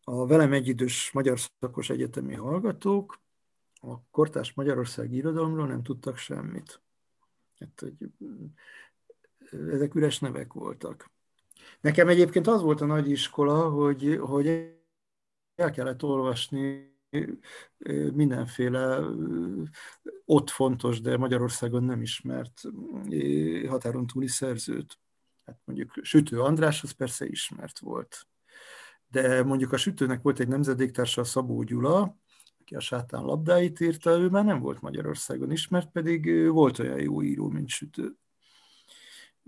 [0.00, 3.20] a velem egyidős magyar szakos egyetemi hallgatók
[3.80, 6.80] a kortás Magyarország irodalomról nem tudtak semmit.
[7.58, 8.10] Hát, hogy
[9.50, 11.14] ezek üres nevek voltak.
[11.80, 14.46] Nekem egyébként az volt a nagy iskola, hogy, hogy
[15.54, 16.94] el kellett olvasni
[18.12, 19.04] mindenféle
[20.24, 22.60] ott fontos, de Magyarországon nem ismert
[23.68, 24.98] határon túli szerzőt.
[25.44, 28.26] Hát mondjuk Sütő András az persze ismert volt.
[29.08, 32.16] De mondjuk a Sütőnek volt egy nemzedéktársa, Szabó Gyula,
[32.60, 37.22] aki a sátán labdáit írta, ő már nem volt Magyarországon ismert, pedig volt olyan jó
[37.22, 38.16] író, mint Sütő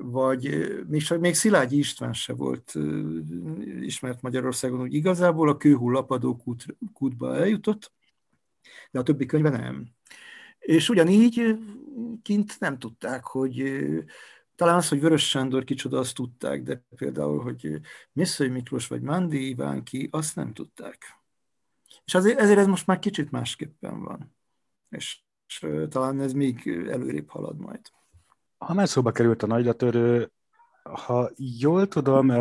[0.01, 2.75] vagy még, még Szilágyi István se volt
[3.81, 7.93] ismert Magyarországon, hogy igazából a kőhull lapadó kút, kútba eljutott,
[8.91, 9.87] de a többi könyve nem.
[10.59, 11.59] És ugyanígy
[12.23, 13.85] kint nem tudták, hogy
[14.55, 17.81] talán az, hogy Vörös Sándor kicsoda, azt tudták, de például, hogy
[18.13, 21.21] Misszai Miklós vagy Mándi Ivánki, azt nem tudták.
[22.05, 24.37] És azért, ezért ez most már kicsit másképpen van.
[24.89, 27.81] És, és talán ez még előrébb halad majd.
[28.59, 30.33] Ha már szóba került a nagylatörő,
[30.83, 32.33] ha jól tudom,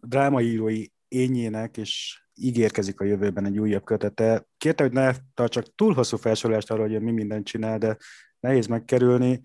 [0.00, 4.46] drámaírói ényének és ígérkezik a jövőben egy újabb kötete.
[4.56, 7.96] Kérte, hogy ne tartsak túl hosszú felsorolást arról, hogy mi mindent csinál, de
[8.40, 9.40] nehéz megkerülni.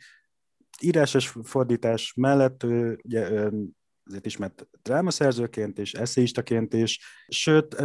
[0.81, 2.63] Írásos fordítás mellett
[3.03, 3.49] ugye,
[4.05, 7.75] azért ismert drámaszerzőként és eszéistaként is, sőt,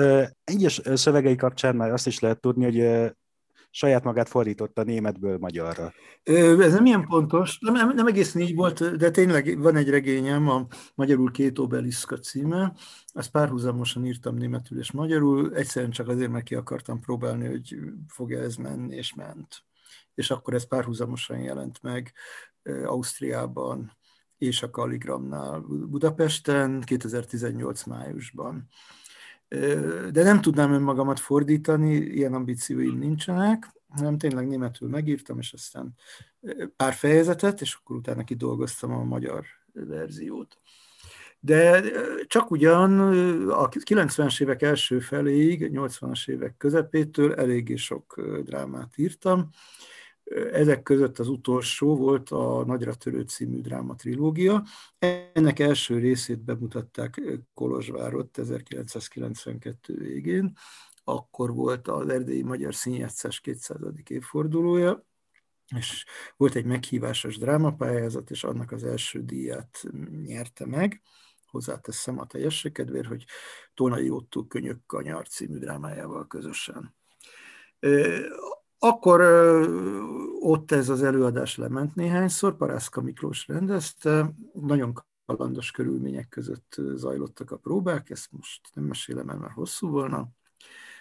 [0.45, 3.13] egyes szövegei kapcsán már azt is lehet tudni, hogy
[3.71, 5.93] saját magát fordította németből magyarra.
[6.23, 10.49] Ez nem ilyen pontos, nem, nem, nem egészen így volt, de tényleg van egy regényem,
[10.49, 12.73] a magyarul két obeliszka címe,
[13.13, 17.77] ezt párhuzamosan írtam németül és magyarul, egyszerűen csak azért, mert ki akartam próbálni, hogy
[18.09, 19.63] fog-e ez menni, és ment.
[20.15, 22.13] És akkor ez párhuzamosan jelent meg
[22.85, 23.99] Ausztriában,
[24.39, 28.69] és a Kalligramnál Budapesten 2018 májusban
[30.11, 35.95] de nem tudnám önmagamat fordítani, ilyen ambícióim nincsenek, hanem tényleg németül megírtam, és aztán
[36.77, 40.59] pár fejezetet, és akkor utána kidolgoztam a magyar verziót.
[41.41, 41.83] De
[42.27, 43.01] csak ugyan
[43.49, 49.49] a 90-es évek első feléig, 80-as évek közepétől eléggé sok drámát írtam,
[50.53, 54.65] ezek között az utolsó volt a Nagyra Törő című dráma trilógia.
[55.33, 57.21] Ennek első részét bemutatták
[57.55, 60.53] Kolozsvárot 1992 végén.
[61.05, 63.79] Akkor volt az Erdélyi Magyar Színjátszás 200.
[64.09, 65.07] évfordulója,
[65.77, 66.05] és
[66.37, 69.85] volt egy meghívásos drámapályázat, és annak az első díját
[70.25, 71.03] nyerte meg.
[71.47, 73.25] Hozzáteszem a teljesség kedvéért, hogy
[73.75, 76.95] Tónai Ottó Könyök Kanyar című drámájával közösen.
[78.83, 79.21] Akkor
[80.41, 84.95] ott ez az előadás lement néhányszor, Parászka Miklós rendezte, nagyon
[85.27, 90.29] kalandos körülmények között zajlottak a próbák, ezt most nem mesélem el, mert hosszú volna.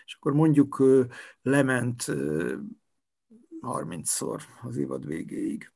[0.05, 0.83] És akkor mondjuk
[1.41, 2.05] lement
[3.61, 5.71] 30-szor az évad végéig.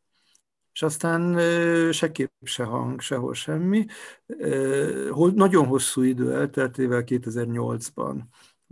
[0.74, 1.38] És aztán
[1.92, 3.86] se kép, se hang, sehol semmi.
[5.34, 8.22] Nagyon hosszú idő elteltével 2008-ban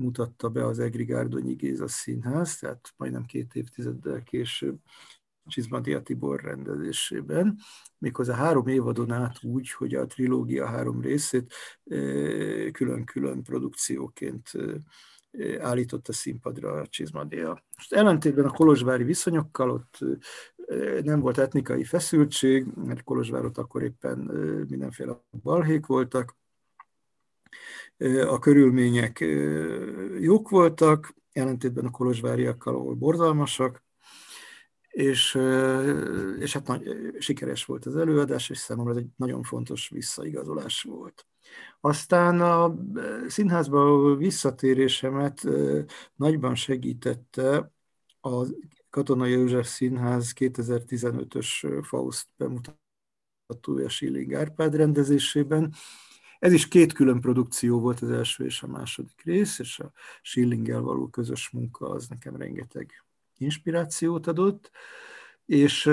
[0.02, 4.78] mutatta be az Egri Gárdonyi Géza Színház, tehát majdnem két évtizeddel később
[5.46, 7.58] Csizmadia Tibor rendezésében,
[7.98, 11.54] méghozzá három évadon át úgy, hogy a trilógia három részét
[12.72, 14.52] külön-külön produkcióként
[15.60, 17.64] állította színpadra a Csizmadia.
[17.76, 19.98] Most ellentétben a kolozsvári viszonyokkal ott
[21.04, 24.18] nem volt etnikai feszültség, mert Kolozsvárot akkor éppen
[24.70, 26.36] mindenféle balhék voltak,
[28.28, 29.20] a körülmények
[30.20, 33.84] jók voltak, ellentétben a kolozsváriakkal, ahol borzalmasak,
[34.92, 35.40] és,
[36.40, 36.90] és hát nagy,
[37.20, 41.26] sikeres volt az előadás, és számomra ez egy nagyon fontos visszaigazolás volt.
[41.80, 42.76] Aztán a
[43.28, 45.48] színházba visszatérésemet
[46.16, 47.72] nagyban segítette
[48.22, 48.46] a
[48.90, 55.74] Katonai József Színház 2015-ös Faust bemutatója Schilling Árpád rendezésében.
[56.42, 60.82] Ez is két külön produkció volt az első és a második rész, és a Schillinggel
[60.82, 63.04] való közös munka az nekem rengeteg
[63.38, 64.72] inspirációt adott.
[65.46, 65.88] És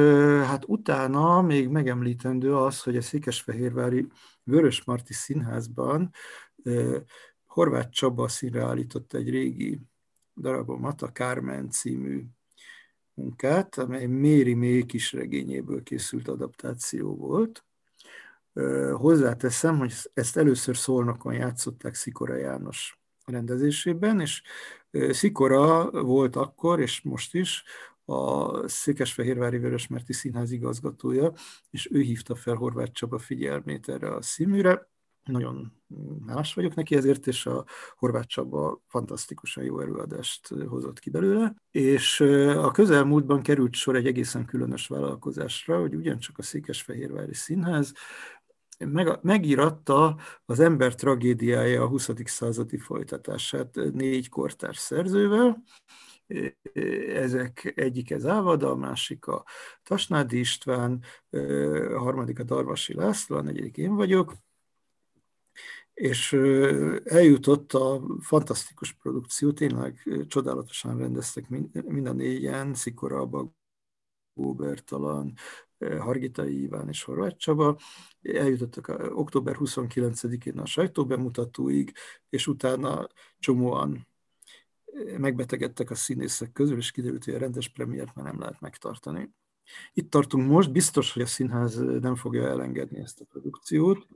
[0.44, 4.06] hát utána még megemlítendő az, hogy a Székesfehérvári
[4.42, 6.10] Vörös Marti Színházban
[7.46, 9.80] Horváth Csaba színre állított egy régi
[10.36, 12.24] darabomat, a Kármen című
[13.14, 17.67] munkát, amely Méri Mély kisregényéből készült adaptáció volt.
[18.92, 24.42] Hozzáteszem, hogy ezt először Szolnokon játszották Szikora János rendezésében, és
[25.10, 27.64] Szikora volt akkor, és most is
[28.04, 31.32] a Székesfehérvári Vörösmerti Színház igazgatója,
[31.70, 34.88] és ő hívta fel Horváth Csaba figyelmét erre a színműre.
[35.24, 35.72] Nagyon
[36.26, 37.64] más vagyok neki ezért, és a
[37.96, 41.54] Horváth Csaba fantasztikusan jó előadást hozott ki belőle.
[41.70, 42.20] És
[42.56, 47.92] a közelmúltban került sor egy egészen különös vállalkozásra, hogy ugyancsak a Székesfehérvári Színház
[48.78, 52.10] meg, megíratta az ember tragédiája a 20.
[52.24, 55.62] századi folytatását négy kortárs szerzővel,
[57.08, 59.44] ezek egyik ez Ávada, a másik a
[59.82, 61.02] Tasnádi István,
[61.94, 64.34] a harmadik a Darvasi László, a negyedik én vagyok,
[65.94, 66.32] és
[67.04, 75.34] eljutott a fantasztikus produkció, tényleg csodálatosan rendeztek mind a négyen, Szikora, Bagó Bertalan,
[75.78, 77.78] Hargitai Iván és Horváth Csaba.
[78.22, 81.92] Eljutottak a, október 29-én a sajtóbemutatóig,
[82.28, 83.08] és utána
[83.38, 84.06] csomóan
[85.18, 89.30] megbetegedtek a színészek közül, és kiderült, hogy a rendes premiért már nem lehet megtartani.
[89.92, 94.06] Itt tartunk most, biztos, hogy a színház nem fogja elengedni ezt a produkciót.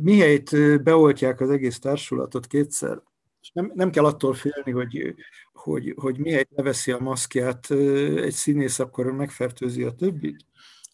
[0.00, 3.02] Mihelyt beoltják az egész társulatot kétszer,
[3.52, 5.14] nem, nem kell attól félni, hogy,
[5.52, 7.70] hogy, hogy mihelyt leveszi a maszkját
[8.16, 10.44] egy színész, akkor megfertőzi a többit,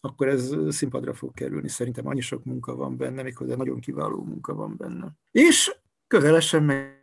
[0.01, 1.69] akkor ez színpadra fog kerülni.
[1.69, 5.13] Szerintem annyi sok munka van benne, méghozzá nagyon kiváló munka van benne.
[5.31, 5.77] És
[6.07, 6.97] közelesen meg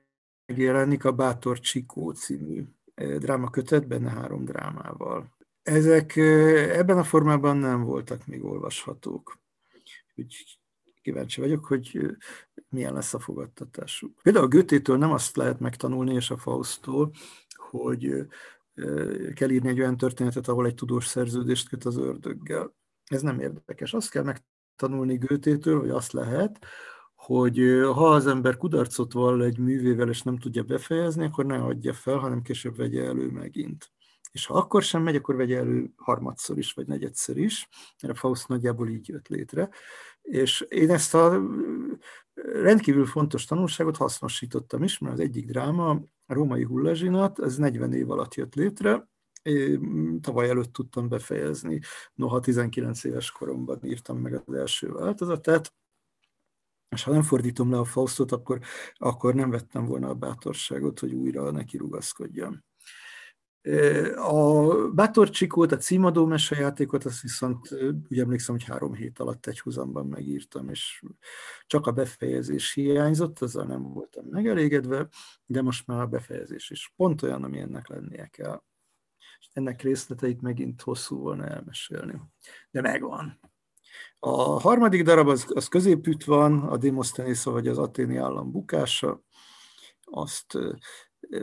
[0.46, 2.64] megjelenik a Bátor Csikó című
[2.96, 5.36] eh, drámakötet, benne három drámával.
[5.64, 9.38] Ezek ebben a formában nem voltak még olvashatók.
[10.16, 10.60] Úgy
[11.04, 12.18] kíváncsi vagyok, hogy
[12.70, 14.22] milyen lesz a fogadtatásuk.
[14.22, 17.12] Például a Götétől nem azt lehet megtanulni, és a Faustól,
[17.56, 18.28] hogy
[19.34, 22.76] kell írni egy olyan történetet, ahol egy tudós szerződést köt az ördöggel.
[23.06, 23.94] Ez nem érdekes.
[23.94, 26.66] Azt kell megtanulni Götétől, hogy azt lehet,
[27.16, 27.58] hogy
[27.94, 32.18] ha az ember kudarcot vall egy művével, és nem tudja befejezni, akkor ne adja fel,
[32.18, 33.92] hanem később vegye elő megint.
[34.32, 37.70] És ha akkor sem megy, akkor vegye elő harmadszor is, vagy negyedszer is,
[38.08, 39.70] a Faust nagyjából így jött létre.
[40.24, 41.42] És én ezt a
[42.34, 45.90] rendkívül fontos tanulságot hasznosítottam is, mert az egyik dráma,
[46.26, 49.08] a római hullazsinat, ez 40 év alatt jött létre,
[50.22, 51.80] tavaly előtt tudtam befejezni,
[52.14, 55.74] noha 19 éves koromban írtam meg az első változatát,
[56.90, 58.60] és ha nem fordítom le a Faustot, akkor,
[58.94, 62.64] akkor nem vettem volna a bátorságot, hogy újra neki rugaszkodjam.
[64.16, 67.72] A Bátor Csikót, a címadó mesejátékot, azt viszont
[68.10, 71.04] úgy emlékszem, hogy három hét alatt egy húzamban megírtam, és
[71.68, 75.08] csak a befejezés hiányzott, azzal nem voltam megelégedve,
[75.46, 78.64] de most már a befejezés is pont olyan, ami ennek lennie kell.
[79.40, 82.22] És ennek részleteit megint hosszú volna elmesélni.
[82.72, 83.40] De megvan.
[84.20, 89.24] A harmadik darab az, az középütt van, a Demosthenész, vagy az aténi állam bukása.
[90.02, 90.58] Azt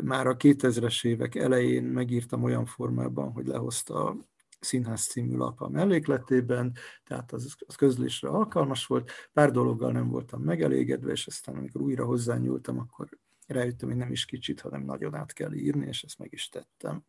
[0.02, 4.16] már a 2000-es évek elején megírtam olyan formában, hogy lehozta a
[4.60, 6.72] Színház című lap a mellékletében,
[7.04, 9.10] tehát az, az közlésre alkalmas volt.
[9.32, 13.08] Pár dologgal nem voltam megelégedve, és aztán amikor újra hozzányúltam, akkor
[13.46, 17.04] rájöttem, hogy nem is kicsit, hanem nagyon át kell írni, és ezt meg is tettem.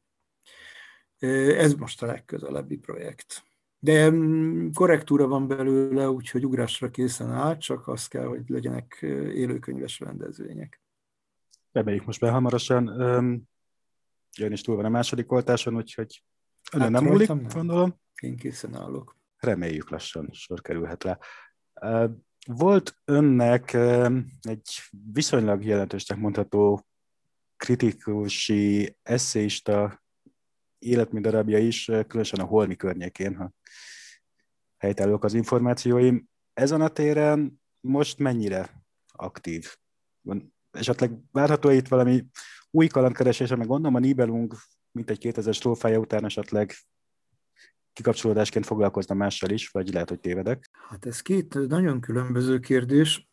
[1.58, 3.44] Ez most a legközelebbi projekt.
[3.80, 8.98] De mm, korrektúra van belőle, úgyhogy ugrásra készen áll, csak az kell, hogy legyenek
[9.34, 10.81] élőkönyves rendezvények.
[11.72, 12.86] Reméljük most be hamarosan.
[14.38, 16.24] Jön is túl van a második oltáson, úgyhogy
[16.72, 17.48] ön hát, nem múlik, nem.
[17.54, 18.00] gondolom.
[18.22, 19.18] Én készen állok.
[19.38, 21.18] Reméljük lassan sor kerülhet rá.
[22.46, 23.74] Volt önnek
[24.42, 24.82] egy
[25.14, 26.86] viszonylag jelentősnek mondható
[27.58, 30.04] kritikusi, eszéista
[30.80, 31.20] életmű
[31.58, 33.54] is, különösen a Holmi környékén, ha
[34.78, 36.30] helytállók az információim.
[36.54, 39.76] Ezen a téren most mennyire aktív?
[40.22, 42.26] Van esetleg várható itt valami
[42.72, 44.54] új kalandkeresése, meg gondolom a Nibelung
[44.92, 46.74] mint egy 2000 strófája után esetleg
[47.94, 50.70] kikapcsolódásként foglalkozna mással is, vagy lehet, hogy tévedek?
[50.90, 53.30] Hát ez két nagyon különböző kérdés.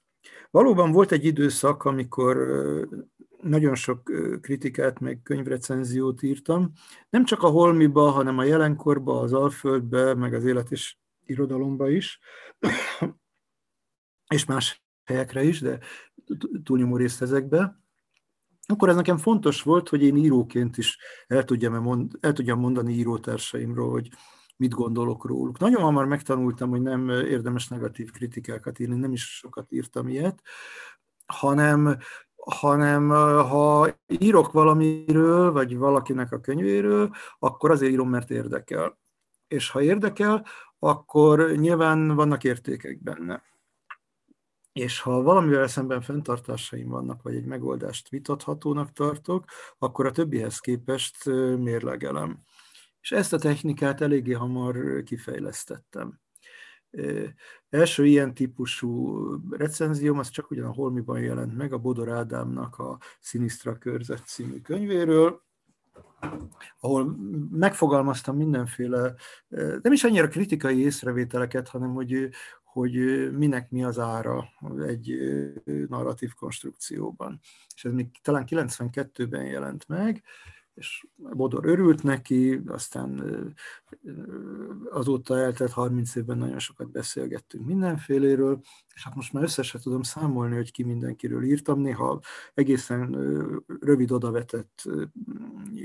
[0.51, 2.37] Valóban volt egy időszak, amikor
[3.43, 4.03] nagyon sok
[4.41, 6.73] kritikát, meg könyvrecenziót írtam.
[7.11, 12.19] Nem csak a Holmiba, hanem a jelenkorba, az Alföldbe, meg az élet és irodalomba is,
[14.35, 15.79] és más helyekre is, de
[16.63, 17.81] túlnyomó részt ezekbe.
[18.67, 22.93] Akkor ez nekem fontos volt, hogy én íróként is el tudjam, mond, el tudjam mondani
[22.93, 24.09] írótársaimról, hogy
[24.57, 25.59] mit gondolok róluk.
[25.59, 30.43] Nagyon hamar megtanultam, hogy nem érdemes negatív kritikákat írni, nem is sokat írtam ilyet,
[31.27, 31.97] hanem,
[32.37, 33.09] hanem
[33.49, 38.99] ha írok valamiről, vagy valakinek a könyvéről, akkor azért írom, mert érdekel.
[39.49, 40.47] És ha érdekel,
[40.79, 43.43] akkor nyilván vannak értékek benne.
[44.79, 49.45] És ha valamivel szemben fenntartásaim vannak, vagy egy megoldást vitathatónak tartok,
[49.79, 51.25] akkor a többihez képest
[51.59, 52.39] mérlegelem.
[53.01, 56.21] És ezt a technikát eléggé hamar kifejlesztettem.
[57.71, 62.99] Első ilyen típusú recenzióm az csak ugyan a Holmiban jelent meg, a Bodor Ádámnak a
[63.21, 65.43] Sinistra körzet című könyvéről,
[66.81, 67.17] ahol
[67.51, 69.15] megfogalmaztam mindenféle,
[69.83, 72.29] nem is annyira kritikai észrevételeket, hanem hogy,
[72.79, 74.49] hogy minek mi az ára
[74.87, 75.19] egy
[75.89, 77.41] narratív konstrukcióban.
[77.75, 80.23] És ez még talán 92-ben jelent meg,
[80.75, 83.23] és Bodor örült neki, aztán
[84.91, 88.61] azóta eltelt 30 évben nagyon sokat beszélgettünk mindenféléről,
[88.95, 92.21] és hát most már összesen tudom számolni, hogy ki mindenkiről írtam, néha
[92.55, 93.17] egészen
[93.81, 94.89] rövid odavetett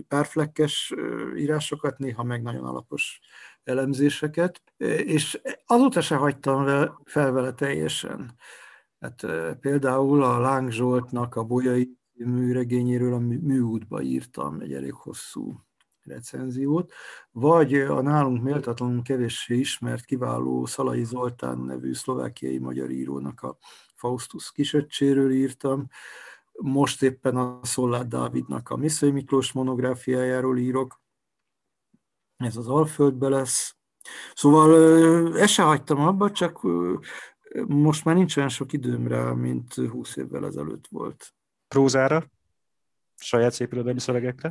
[0.08, 0.94] párflekkes
[1.36, 3.20] írásokat, néha meg nagyon alapos
[3.64, 4.62] elemzéseket,
[5.06, 6.66] és azóta se hagytam
[7.04, 8.36] fel vele teljesen.
[9.00, 9.26] Hát,
[9.60, 15.64] például a Láng Zsoltnak a Bolyai műregényéről a műútba írtam egy elég hosszú
[16.04, 16.92] recenziót,
[17.32, 23.58] vagy a nálunk méltatlanul kevéssé ismert kiváló Szalai Zoltán nevű szlovákiai magyar írónak a
[23.96, 25.88] Faustus kisöccséről írtam,
[26.52, 31.02] most éppen a Szollát Dávidnak a Miszai Miklós monográfiájáról írok,
[32.44, 33.76] ez az Alföldbe lesz.
[34.34, 36.62] Szóval ezt se hagytam abba, csak
[37.68, 41.34] most már nincs olyan sok időm rá, mint 20 évvel ezelőtt volt
[41.68, 42.26] prózára?
[43.18, 44.50] Saját szép irodalmi szövegekre?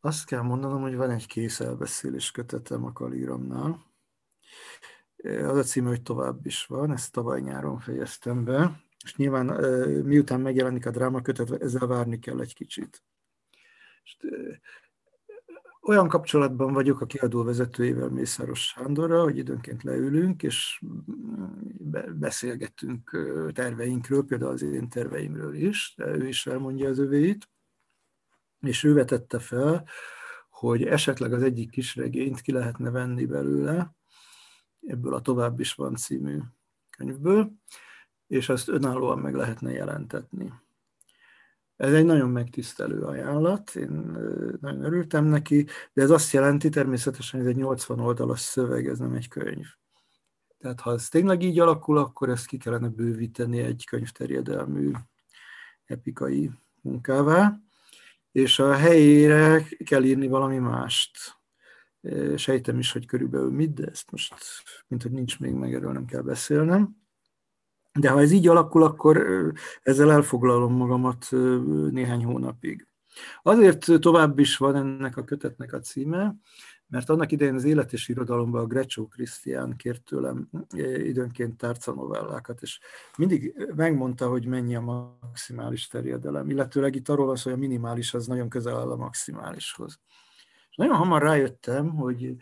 [0.00, 3.84] Azt kell mondanom, hogy van egy kész elbeszélés kötetem a Kalíramnál.
[5.24, 9.46] Az a címe, hogy tovább is van, ezt tavaly nyáron fejeztem be, és nyilván
[10.04, 13.02] miután megjelenik a dráma kötet, ezzel várni kell egy kicsit.
[14.02, 14.16] És
[15.88, 20.82] olyan kapcsolatban vagyok a kiadó vezetőjével, Mészáros Sándorral, hogy időnként leülünk, és
[22.14, 23.10] beszélgetünk
[23.52, 27.48] terveinkről, például az én terveimről is, de ő is elmondja az övéit,
[28.60, 29.88] és ő vetette fel,
[30.48, 33.94] hogy esetleg az egyik kis regényt ki lehetne venni belőle,
[34.86, 36.38] ebből a Tovább is van című
[36.96, 37.52] könyvből,
[38.26, 40.52] és azt önállóan meg lehetne jelentetni.
[41.76, 43.90] Ez egy nagyon megtisztelő ajánlat, én
[44.60, 48.98] nagyon örültem neki, de ez azt jelenti természetesen, hogy ez egy 80 oldalas szöveg, ez
[48.98, 49.66] nem egy könyv.
[50.58, 54.90] Tehát ha ez tényleg így alakul, akkor ezt ki kellene bővíteni egy könyvterjedelmű
[55.84, 56.50] epikai
[56.80, 57.60] munkává,
[58.32, 61.18] és a helyére kell írni valami mást.
[62.36, 64.34] Sejtem is, hogy körülbelül mit, de ezt most,
[64.88, 67.05] mint hogy nincs még meg, erről nem kell beszélnem.
[67.98, 69.26] De ha ez így alakul, akkor
[69.82, 71.26] ezzel elfoglalom magamat
[71.90, 72.86] néhány hónapig.
[73.42, 76.34] Azért tovább is van ennek a kötetnek a címe,
[76.88, 80.48] mert annak idején az élet és irodalomban a Grecsó Krisztián kért tőlem
[80.96, 82.80] időnként tárcanovellákat, és
[83.18, 88.14] mindig megmondta, hogy mennyi a maximális terjedelem, illetőleg itt arról van szó, hogy a minimális
[88.14, 90.00] az nagyon közel áll a maximálishoz.
[90.70, 92.34] És nagyon hamar rájöttem, hogy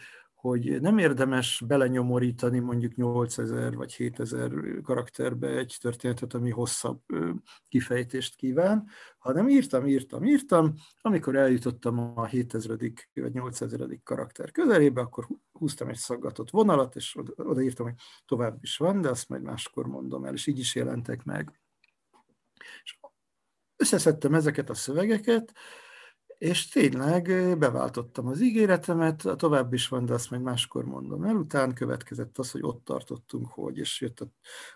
[0.49, 7.01] hogy nem érdemes belenyomorítani mondjuk 8000 vagy 7000 karakterbe egy történetet, ami hosszabb
[7.69, 8.89] kifejtést kíván,
[9.19, 12.77] hanem írtam, írtam, írtam, amikor eljutottam a 7000
[13.15, 19.01] vagy 8000 karakter közelébe, akkor húztam egy szaggatott vonalat, és odaírtam, hogy tovább is van,
[19.01, 21.61] de azt majd máskor mondom el, és így is jelentek meg.
[22.83, 22.99] És
[23.77, 25.53] összeszedtem ezeket a szövegeket,
[26.39, 27.25] és tényleg
[27.59, 31.35] beváltottam az ígéretemet, a tovább is van, de azt meg máskor mondom el.
[31.35, 34.27] Után következett az, hogy ott tartottunk, hogy, és jött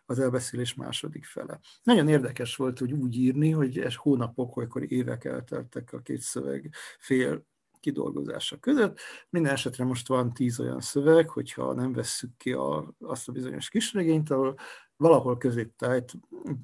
[0.06, 1.60] az elbeszélés második fele.
[1.82, 6.70] Nagyon érdekes volt, hogy úgy írni, hogy ez hónapok, olykor évek elteltek a két szöveg
[6.98, 7.46] fél
[7.80, 9.00] kidolgozása között.
[9.30, 13.68] Minden esetre most van tíz olyan szöveg, hogyha nem vesszük ki a, azt a bizonyos
[13.68, 14.56] kisregényt, ahol
[14.96, 16.12] valahol középtájt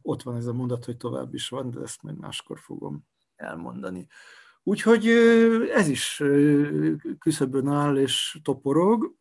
[0.03, 4.07] ott van ez a mondat, hogy tovább is van, de ezt majd máskor fogom elmondani.
[4.66, 5.06] Úgyhogy
[5.74, 6.22] ez is
[7.18, 9.14] küszöbön áll és toporog.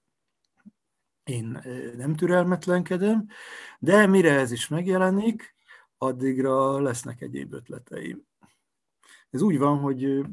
[1.24, 1.62] Én
[1.98, 3.28] nem türelmetlenkedem,
[3.80, 5.56] de mire ez is megjelenik,
[5.98, 8.26] addigra lesznek egyéb ötleteim.
[9.30, 10.26] Ez úgy van, hogy,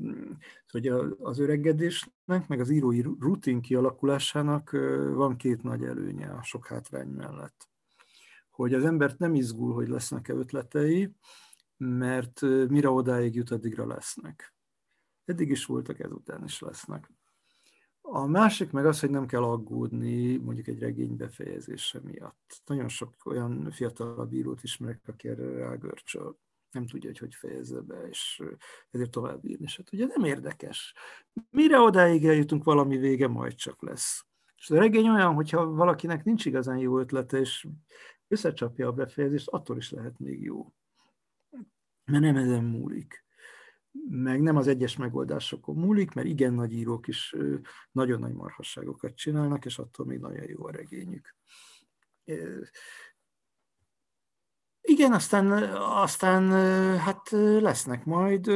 [0.71, 0.87] hogy
[1.19, 4.71] az öregedésnek, meg az írói rutin kialakulásának
[5.15, 7.69] van két nagy előnye a sok hátrány mellett.
[8.51, 11.15] Hogy az embert nem izgul, hogy lesznek-e ötletei,
[11.77, 14.55] mert mire odáig jut, addigra lesznek.
[15.25, 17.11] Eddig is voltak, ezután is lesznek.
[18.01, 22.63] A másik meg az, hogy nem kell aggódni mondjuk egy regény befejezése miatt.
[22.67, 26.39] Nagyon sok olyan fiatalabb írót ismerek, aki erre rágörcsöl.
[26.71, 28.43] Nem tudja, hogy hogy fejezze be, és
[28.91, 30.07] ezért tovább írni se tudja.
[30.07, 30.95] Nem érdekes.
[31.51, 34.25] Mire odáig eljutunk, valami vége majd csak lesz.
[34.57, 37.67] És a regény olyan, hogyha valakinek nincs igazán jó ötlete, és
[38.29, 40.73] összecsapja a befejezést, attól is lehet még jó.
[42.05, 43.25] Mert nem ezen múlik
[44.09, 47.35] meg nem az egyes megoldásokon múlik, mert igen nagy írók is
[47.93, 51.37] nagyon nagy marhasságokat csinálnak, és attól még nagyon jó a regényük.
[54.81, 56.51] Igen, aztán, aztán
[56.99, 57.31] hát
[57.61, 58.51] lesznek majd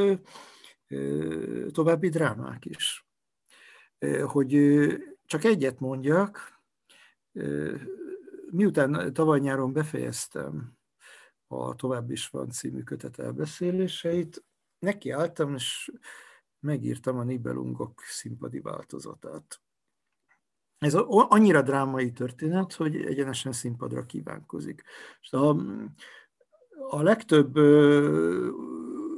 [1.70, 3.06] további drámák is.
[4.24, 4.56] Hogy
[5.24, 6.62] csak egyet mondjak,
[8.50, 10.72] miután tavaly nyáron befejeztem
[11.46, 14.44] a Tovább is van című kötet elbeszéléseit,
[14.84, 15.92] nekiálltam, és
[16.60, 19.60] megírtam a Nibelungok színpadi változatát.
[20.78, 24.82] Ez annyira drámai történet, hogy egyenesen színpadra kívánkozik.
[25.30, 25.56] A,
[26.88, 27.56] a legtöbb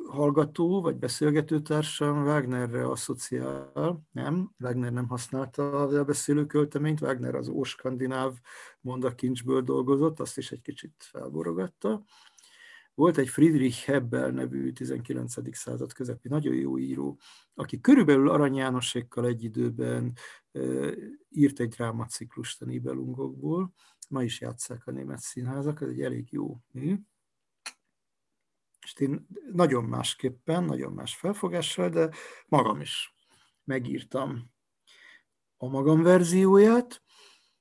[0.08, 8.32] hallgató vagy beszélgetőtársam Wagnerre asszociál, nem, Wagner nem használta a beszélő költeményt, Wagner az óskandináv
[8.80, 12.04] mondakincsből dolgozott, azt is egy kicsit felborogatta,
[12.96, 15.56] volt egy Friedrich Hebbel nevű 19.
[15.56, 17.18] század közepi nagyon jó író,
[17.54, 20.12] aki körülbelül Arany Jánosékkal egy időben
[21.28, 23.72] írt egy drámaciklust a Nibelungokból.
[24.08, 26.96] Ma is játsszák a német színházak, ez egy elég jó mű.
[28.82, 32.10] És én nagyon másképpen, nagyon más felfogással, de
[32.46, 33.14] magam is
[33.64, 34.50] megírtam
[35.56, 37.02] a magam verzióját,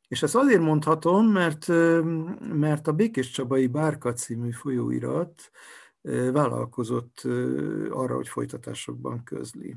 [0.08, 1.68] és ezt azért mondhatom, mert,
[2.40, 5.52] mert a Békés Csabai Bárka című folyóirat
[6.32, 7.22] vállalkozott
[7.90, 9.76] arra, hogy folytatásokban közli.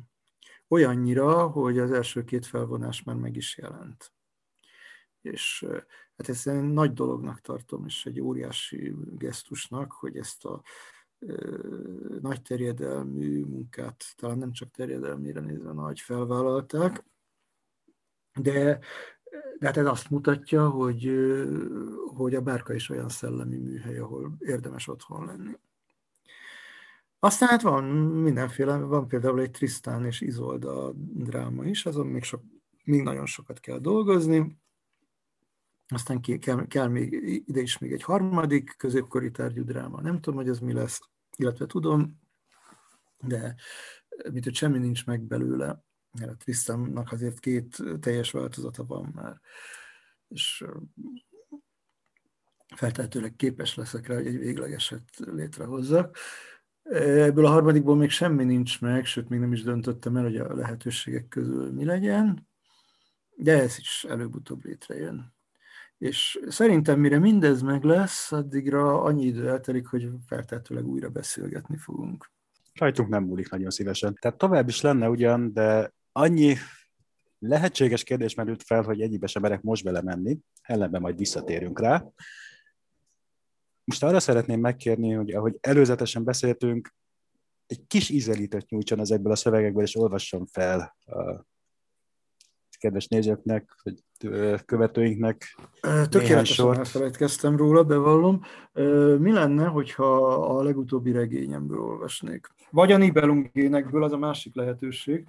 [0.69, 4.13] Olyannyira, hogy az első két felvonás már meg is jelent.
[5.21, 5.67] És
[6.17, 10.63] hát ezt én nagy dolognak tartom, és egy óriási gesztusnak, hogy ezt a
[12.21, 17.05] nagy terjedelmű munkát, talán nem csak terjedelmére nézve nagy felvállalták,
[18.41, 18.79] de
[19.59, 21.13] de hát ez azt mutatja, hogy,
[22.15, 25.59] hogy a Bárka is olyan szellemi műhely, ahol érdemes otthon lenni.
[27.19, 27.85] Aztán hát van
[28.23, 32.43] mindenféle, van például egy Trisztán és Izolda dráma is, azon még, sok,
[32.85, 34.59] még nagyon sokat kell dolgozni.
[35.89, 37.13] Aztán kell, kell még
[37.47, 40.01] ide is még egy harmadik középkori tárgyú dráma.
[40.01, 41.01] Nem tudom, hogy ez mi lesz,
[41.37, 42.21] illetve tudom,
[43.21, 43.55] de
[44.33, 49.41] mit, hogy semmi nincs meg belőle a Trisztámnak azért két teljes változata van már,
[50.29, 50.65] és
[52.77, 56.17] feltehetőleg képes leszek rá, hogy egy véglegeset létrehozzak.
[56.83, 60.55] Ebből a harmadikból még semmi nincs meg, sőt, még nem is döntöttem el, hogy a
[60.55, 62.49] lehetőségek közül mi legyen,
[63.37, 65.37] de ez is előbb-utóbb létrejön.
[65.99, 72.31] És szerintem, mire mindez meg lesz, addigra annyi idő eltelik, hogy feltehetőleg újra beszélgetni fogunk.
[72.75, 74.15] Rajtunk nem múlik nagyon szívesen.
[74.21, 76.57] Tehát tovább is lenne ugyan, de annyi
[77.39, 82.05] lehetséges kérdés merült fel, hogy egyikbe sem merek most belemenni, ellenben majd visszatérünk rá.
[83.85, 86.95] Most arra szeretném megkérni, hogy ahogy előzetesen beszéltünk,
[87.67, 91.47] egy kis ízelítőt nyújtson ezekből a szövegekből, és olvasson fel a
[92.79, 94.05] kedves nézőknek, vagy
[94.65, 95.57] követőinknek
[96.09, 98.41] Tökéletesen elfelejtkeztem róla, bevallom.
[99.19, 102.47] Mi lenne, hogyha a legutóbbi regényemből olvasnék?
[102.71, 105.27] Vagy a Nibelungénekből, az a másik lehetőség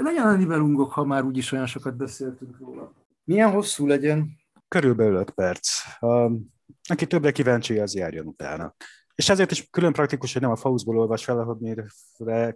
[0.00, 2.92] legyen a Nibelungok, ha már úgyis olyan sokat beszéltünk róla.
[3.24, 4.40] Milyen hosszú legyen?
[4.68, 5.68] Körülbelül 5 perc.
[6.00, 6.52] Um,
[6.88, 8.74] aki többre kíváncsi, az járjon utána.
[9.14, 11.82] És ezért is külön praktikus, hogy nem a Faustból olvas fel, ahogy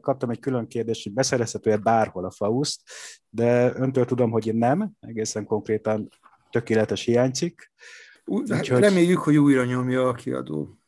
[0.00, 2.80] kaptam egy külön kérdést, hogy beszerezhető-e bárhol a Faust,
[3.28, 6.08] de öntől tudom, hogy én nem, egészen konkrétan
[6.50, 7.72] tökéletes hiányzik.
[8.24, 8.68] Úgyhogy...
[8.68, 10.78] Reméljük, hogy újra nyomja a kiadó.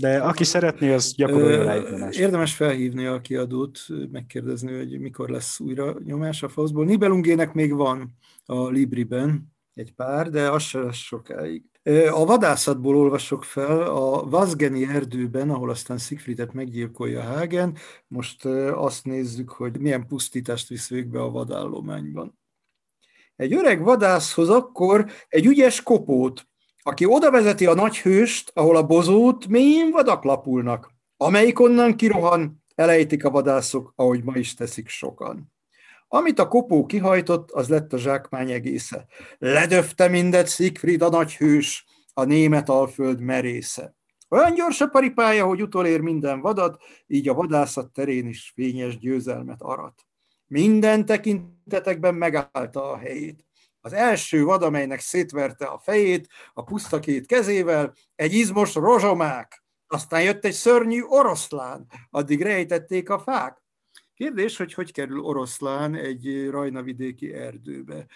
[0.00, 3.78] De aki szeretné, az gyakorolja rá Érdemes felhívni a kiadót,
[4.12, 6.84] megkérdezni, hogy mikor lesz újra nyomás a Faustból.
[6.84, 11.64] Nibelungének még van a Libriben egy pár, de az se lesz sokáig.
[12.10, 17.76] A vadászatból olvasok fel, a Vazgeni erdőben, ahol aztán Siegfriedet meggyilkolja Hagen,
[18.06, 18.44] most
[18.74, 22.38] azt nézzük, hogy milyen pusztítást visz végbe a vadállományban.
[23.36, 26.47] Egy öreg vadászhoz akkor egy ügyes kopót,
[26.88, 30.94] aki oda vezeti a nagy hőst, ahol a bozót mélyén vadak lapulnak.
[31.16, 35.52] Amelyik onnan kirohan, elejtik a vadászok, ahogy ma is teszik sokan.
[36.08, 39.06] Amit a kopó kihajtott, az lett a zsákmány egésze.
[39.38, 43.94] Ledöfte mindet Siegfried a nagy hős, a német alföld merésze.
[44.28, 49.62] Olyan gyors a paripája, hogy utolér minden vadat, így a vadászat terén is fényes győzelmet
[49.62, 50.06] arat.
[50.46, 53.47] Minden tekintetekben megállta a helyét.
[53.80, 59.64] Az első vad, amelynek szétverte a fejét, a puszta két kezével, egy izmos rozsomák.
[59.86, 63.62] Aztán jött egy szörnyű oroszlán, addig rejtették a fák.
[64.18, 68.06] Kérdés, hogy hogy kerül oroszlán egy rajnavidéki erdőbe.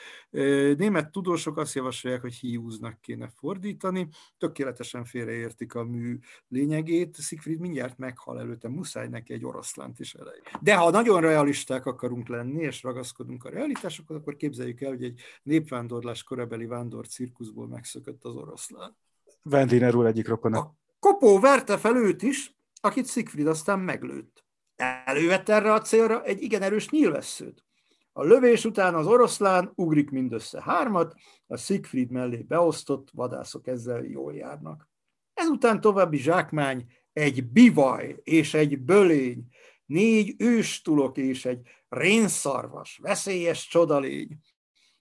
[0.77, 7.99] Német tudósok azt javasolják, hogy hiúznak kéne fordítani, tökéletesen félreértik a mű lényegét, Siegfried mindjárt
[7.99, 10.41] meghal előtte, muszáj neki egy oroszlánt is elej.
[10.61, 15.21] De ha nagyon realisták akarunk lenni, és ragaszkodunk a realitásokhoz, akkor képzeljük el, hogy egy
[15.43, 18.97] népvándorlás korabeli vándor cirkuszból megszökött az oroszlán.
[19.43, 20.59] Vendiner úr egyik rokona.
[20.59, 24.45] A kopó verte fel őt is, akit Siegfried aztán meglőtt.
[24.77, 27.65] Elővett erre a célra egy igen erős nyílvesszőt.
[28.13, 31.15] A lövés után az oroszlán ugrik mindössze hármat,
[31.47, 34.89] a Siegfried mellé beosztott vadászok ezzel jól járnak.
[35.35, 39.47] Ezután további zsákmány, egy bivaj és egy bölény,
[39.87, 44.39] négy őstulok és egy rénszarvas, veszélyes csodalény.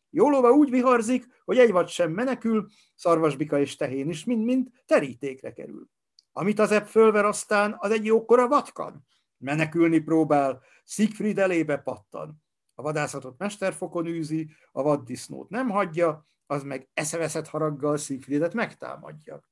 [0.09, 5.89] Jólóva úgy viharzik, hogy egy vad sem menekül, szarvasbika és tehén is mind-mind terítékre kerül.
[6.31, 9.07] Amit az ebb fölver aztán, az egy jókora vatkan,
[9.41, 12.43] menekülni próbál, Siegfried elébe pattan.
[12.75, 19.43] A vadászatot mesterfokon űzi, a vaddisznót nem hagyja, az meg eszeveszett haraggal Siegfriedet megtámadja.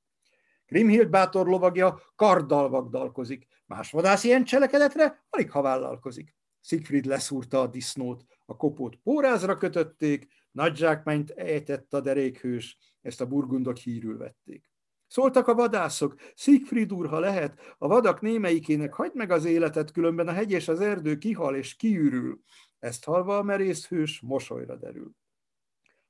[0.66, 6.36] Grimhild bátor lovagja karddal vagdalkozik, más vadász ilyen cselekedetre alig ha vállalkozik.
[6.62, 13.28] Siegfried leszúrta a disznót, a kopót pórázra kötötték, nagy zsákmányt ejtett a derékhős, ezt a
[13.28, 14.68] burgundok hírül vették.
[15.10, 20.28] Szóltak a vadászok, Siegfried úr, ha lehet, a vadak némelyikének hagyd meg az életet, különben
[20.28, 22.39] a hegy és az erdő kihal és kiürül.
[22.80, 25.12] Ezt halva a merész hős mosolyra derül.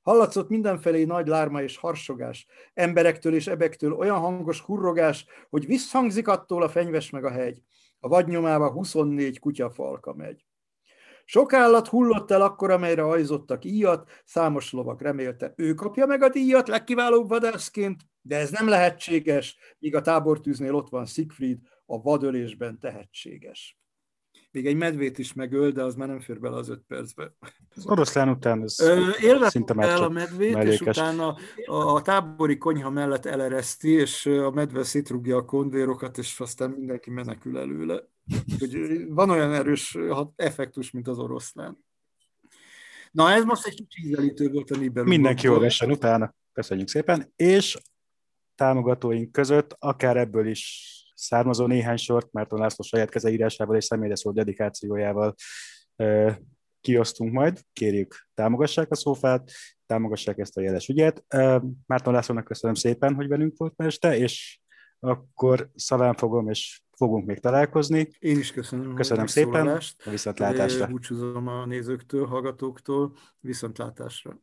[0.02, 6.64] Hallatszott mindenfelé nagy lárma és harsogás, emberektől és ebektől olyan hangos hurrogás, hogy visszhangzik attól
[6.64, 7.62] a fenyves meg a hegy.
[8.00, 10.49] A vadnyomába 24 kutyafalka megy.
[11.32, 16.30] Sok állat hullott el akkor, amelyre ajzottak íjat, számos lovak remélte, ő kapja meg a
[16.30, 22.80] díjat legkiválóbb vadászként, de ez nem lehetséges, míg a tábortűznél ott van Siegfried, a vadölésben
[22.80, 23.80] tehetséges.
[24.52, 27.34] Még egy medvét is megöl, de az már nem fér bele az öt percbe.
[27.76, 28.76] Az oroszlán után ez
[29.22, 30.80] Élve szinte már el a medvét, mellékes.
[30.80, 36.70] és utána a tábori konyha mellett elereszti, és a medve szétrugja a kondvérokat, és aztán
[36.70, 38.08] mindenki menekül előle.
[38.60, 39.98] Hogy van olyan erős
[40.36, 41.86] effektus, mint az oroszlán.
[43.12, 45.10] Na ez most egy kicsit ízelítő volt a Nibelung.
[45.10, 46.36] Mindenki jól vessen utána.
[46.52, 47.34] Köszönjük szépen.
[47.36, 47.78] És
[48.56, 54.16] támogatóink között akár ebből is származó néhány sort, mert a László saját kezeírásával és személyre
[54.16, 55.36] szó dedikációjával
[56.82, 57.62] kiosztunk majd.
[57.74, 59.52] Kérjük, támogassák a szófát,
[59.86, 61.26] támogassák ezt a jeles ügyet.
[61.86, 64.60] Márton Lászlónak köszönöm szépen, hogy velünk volt ma este, és
[65.00, 68.10] akkor szaván fogom, és fogunk még találkozni.
[68.20, 68.94] Én is köszönöm.
[68.94, 69.68] Köszönöm szépen.
[70.06, 70.88] A viszontlátásra.
[70.88, 73.16] Búcsúzom a nézőktől, hallgatóktól.
[73.40, 74.40] Viszontlátásra.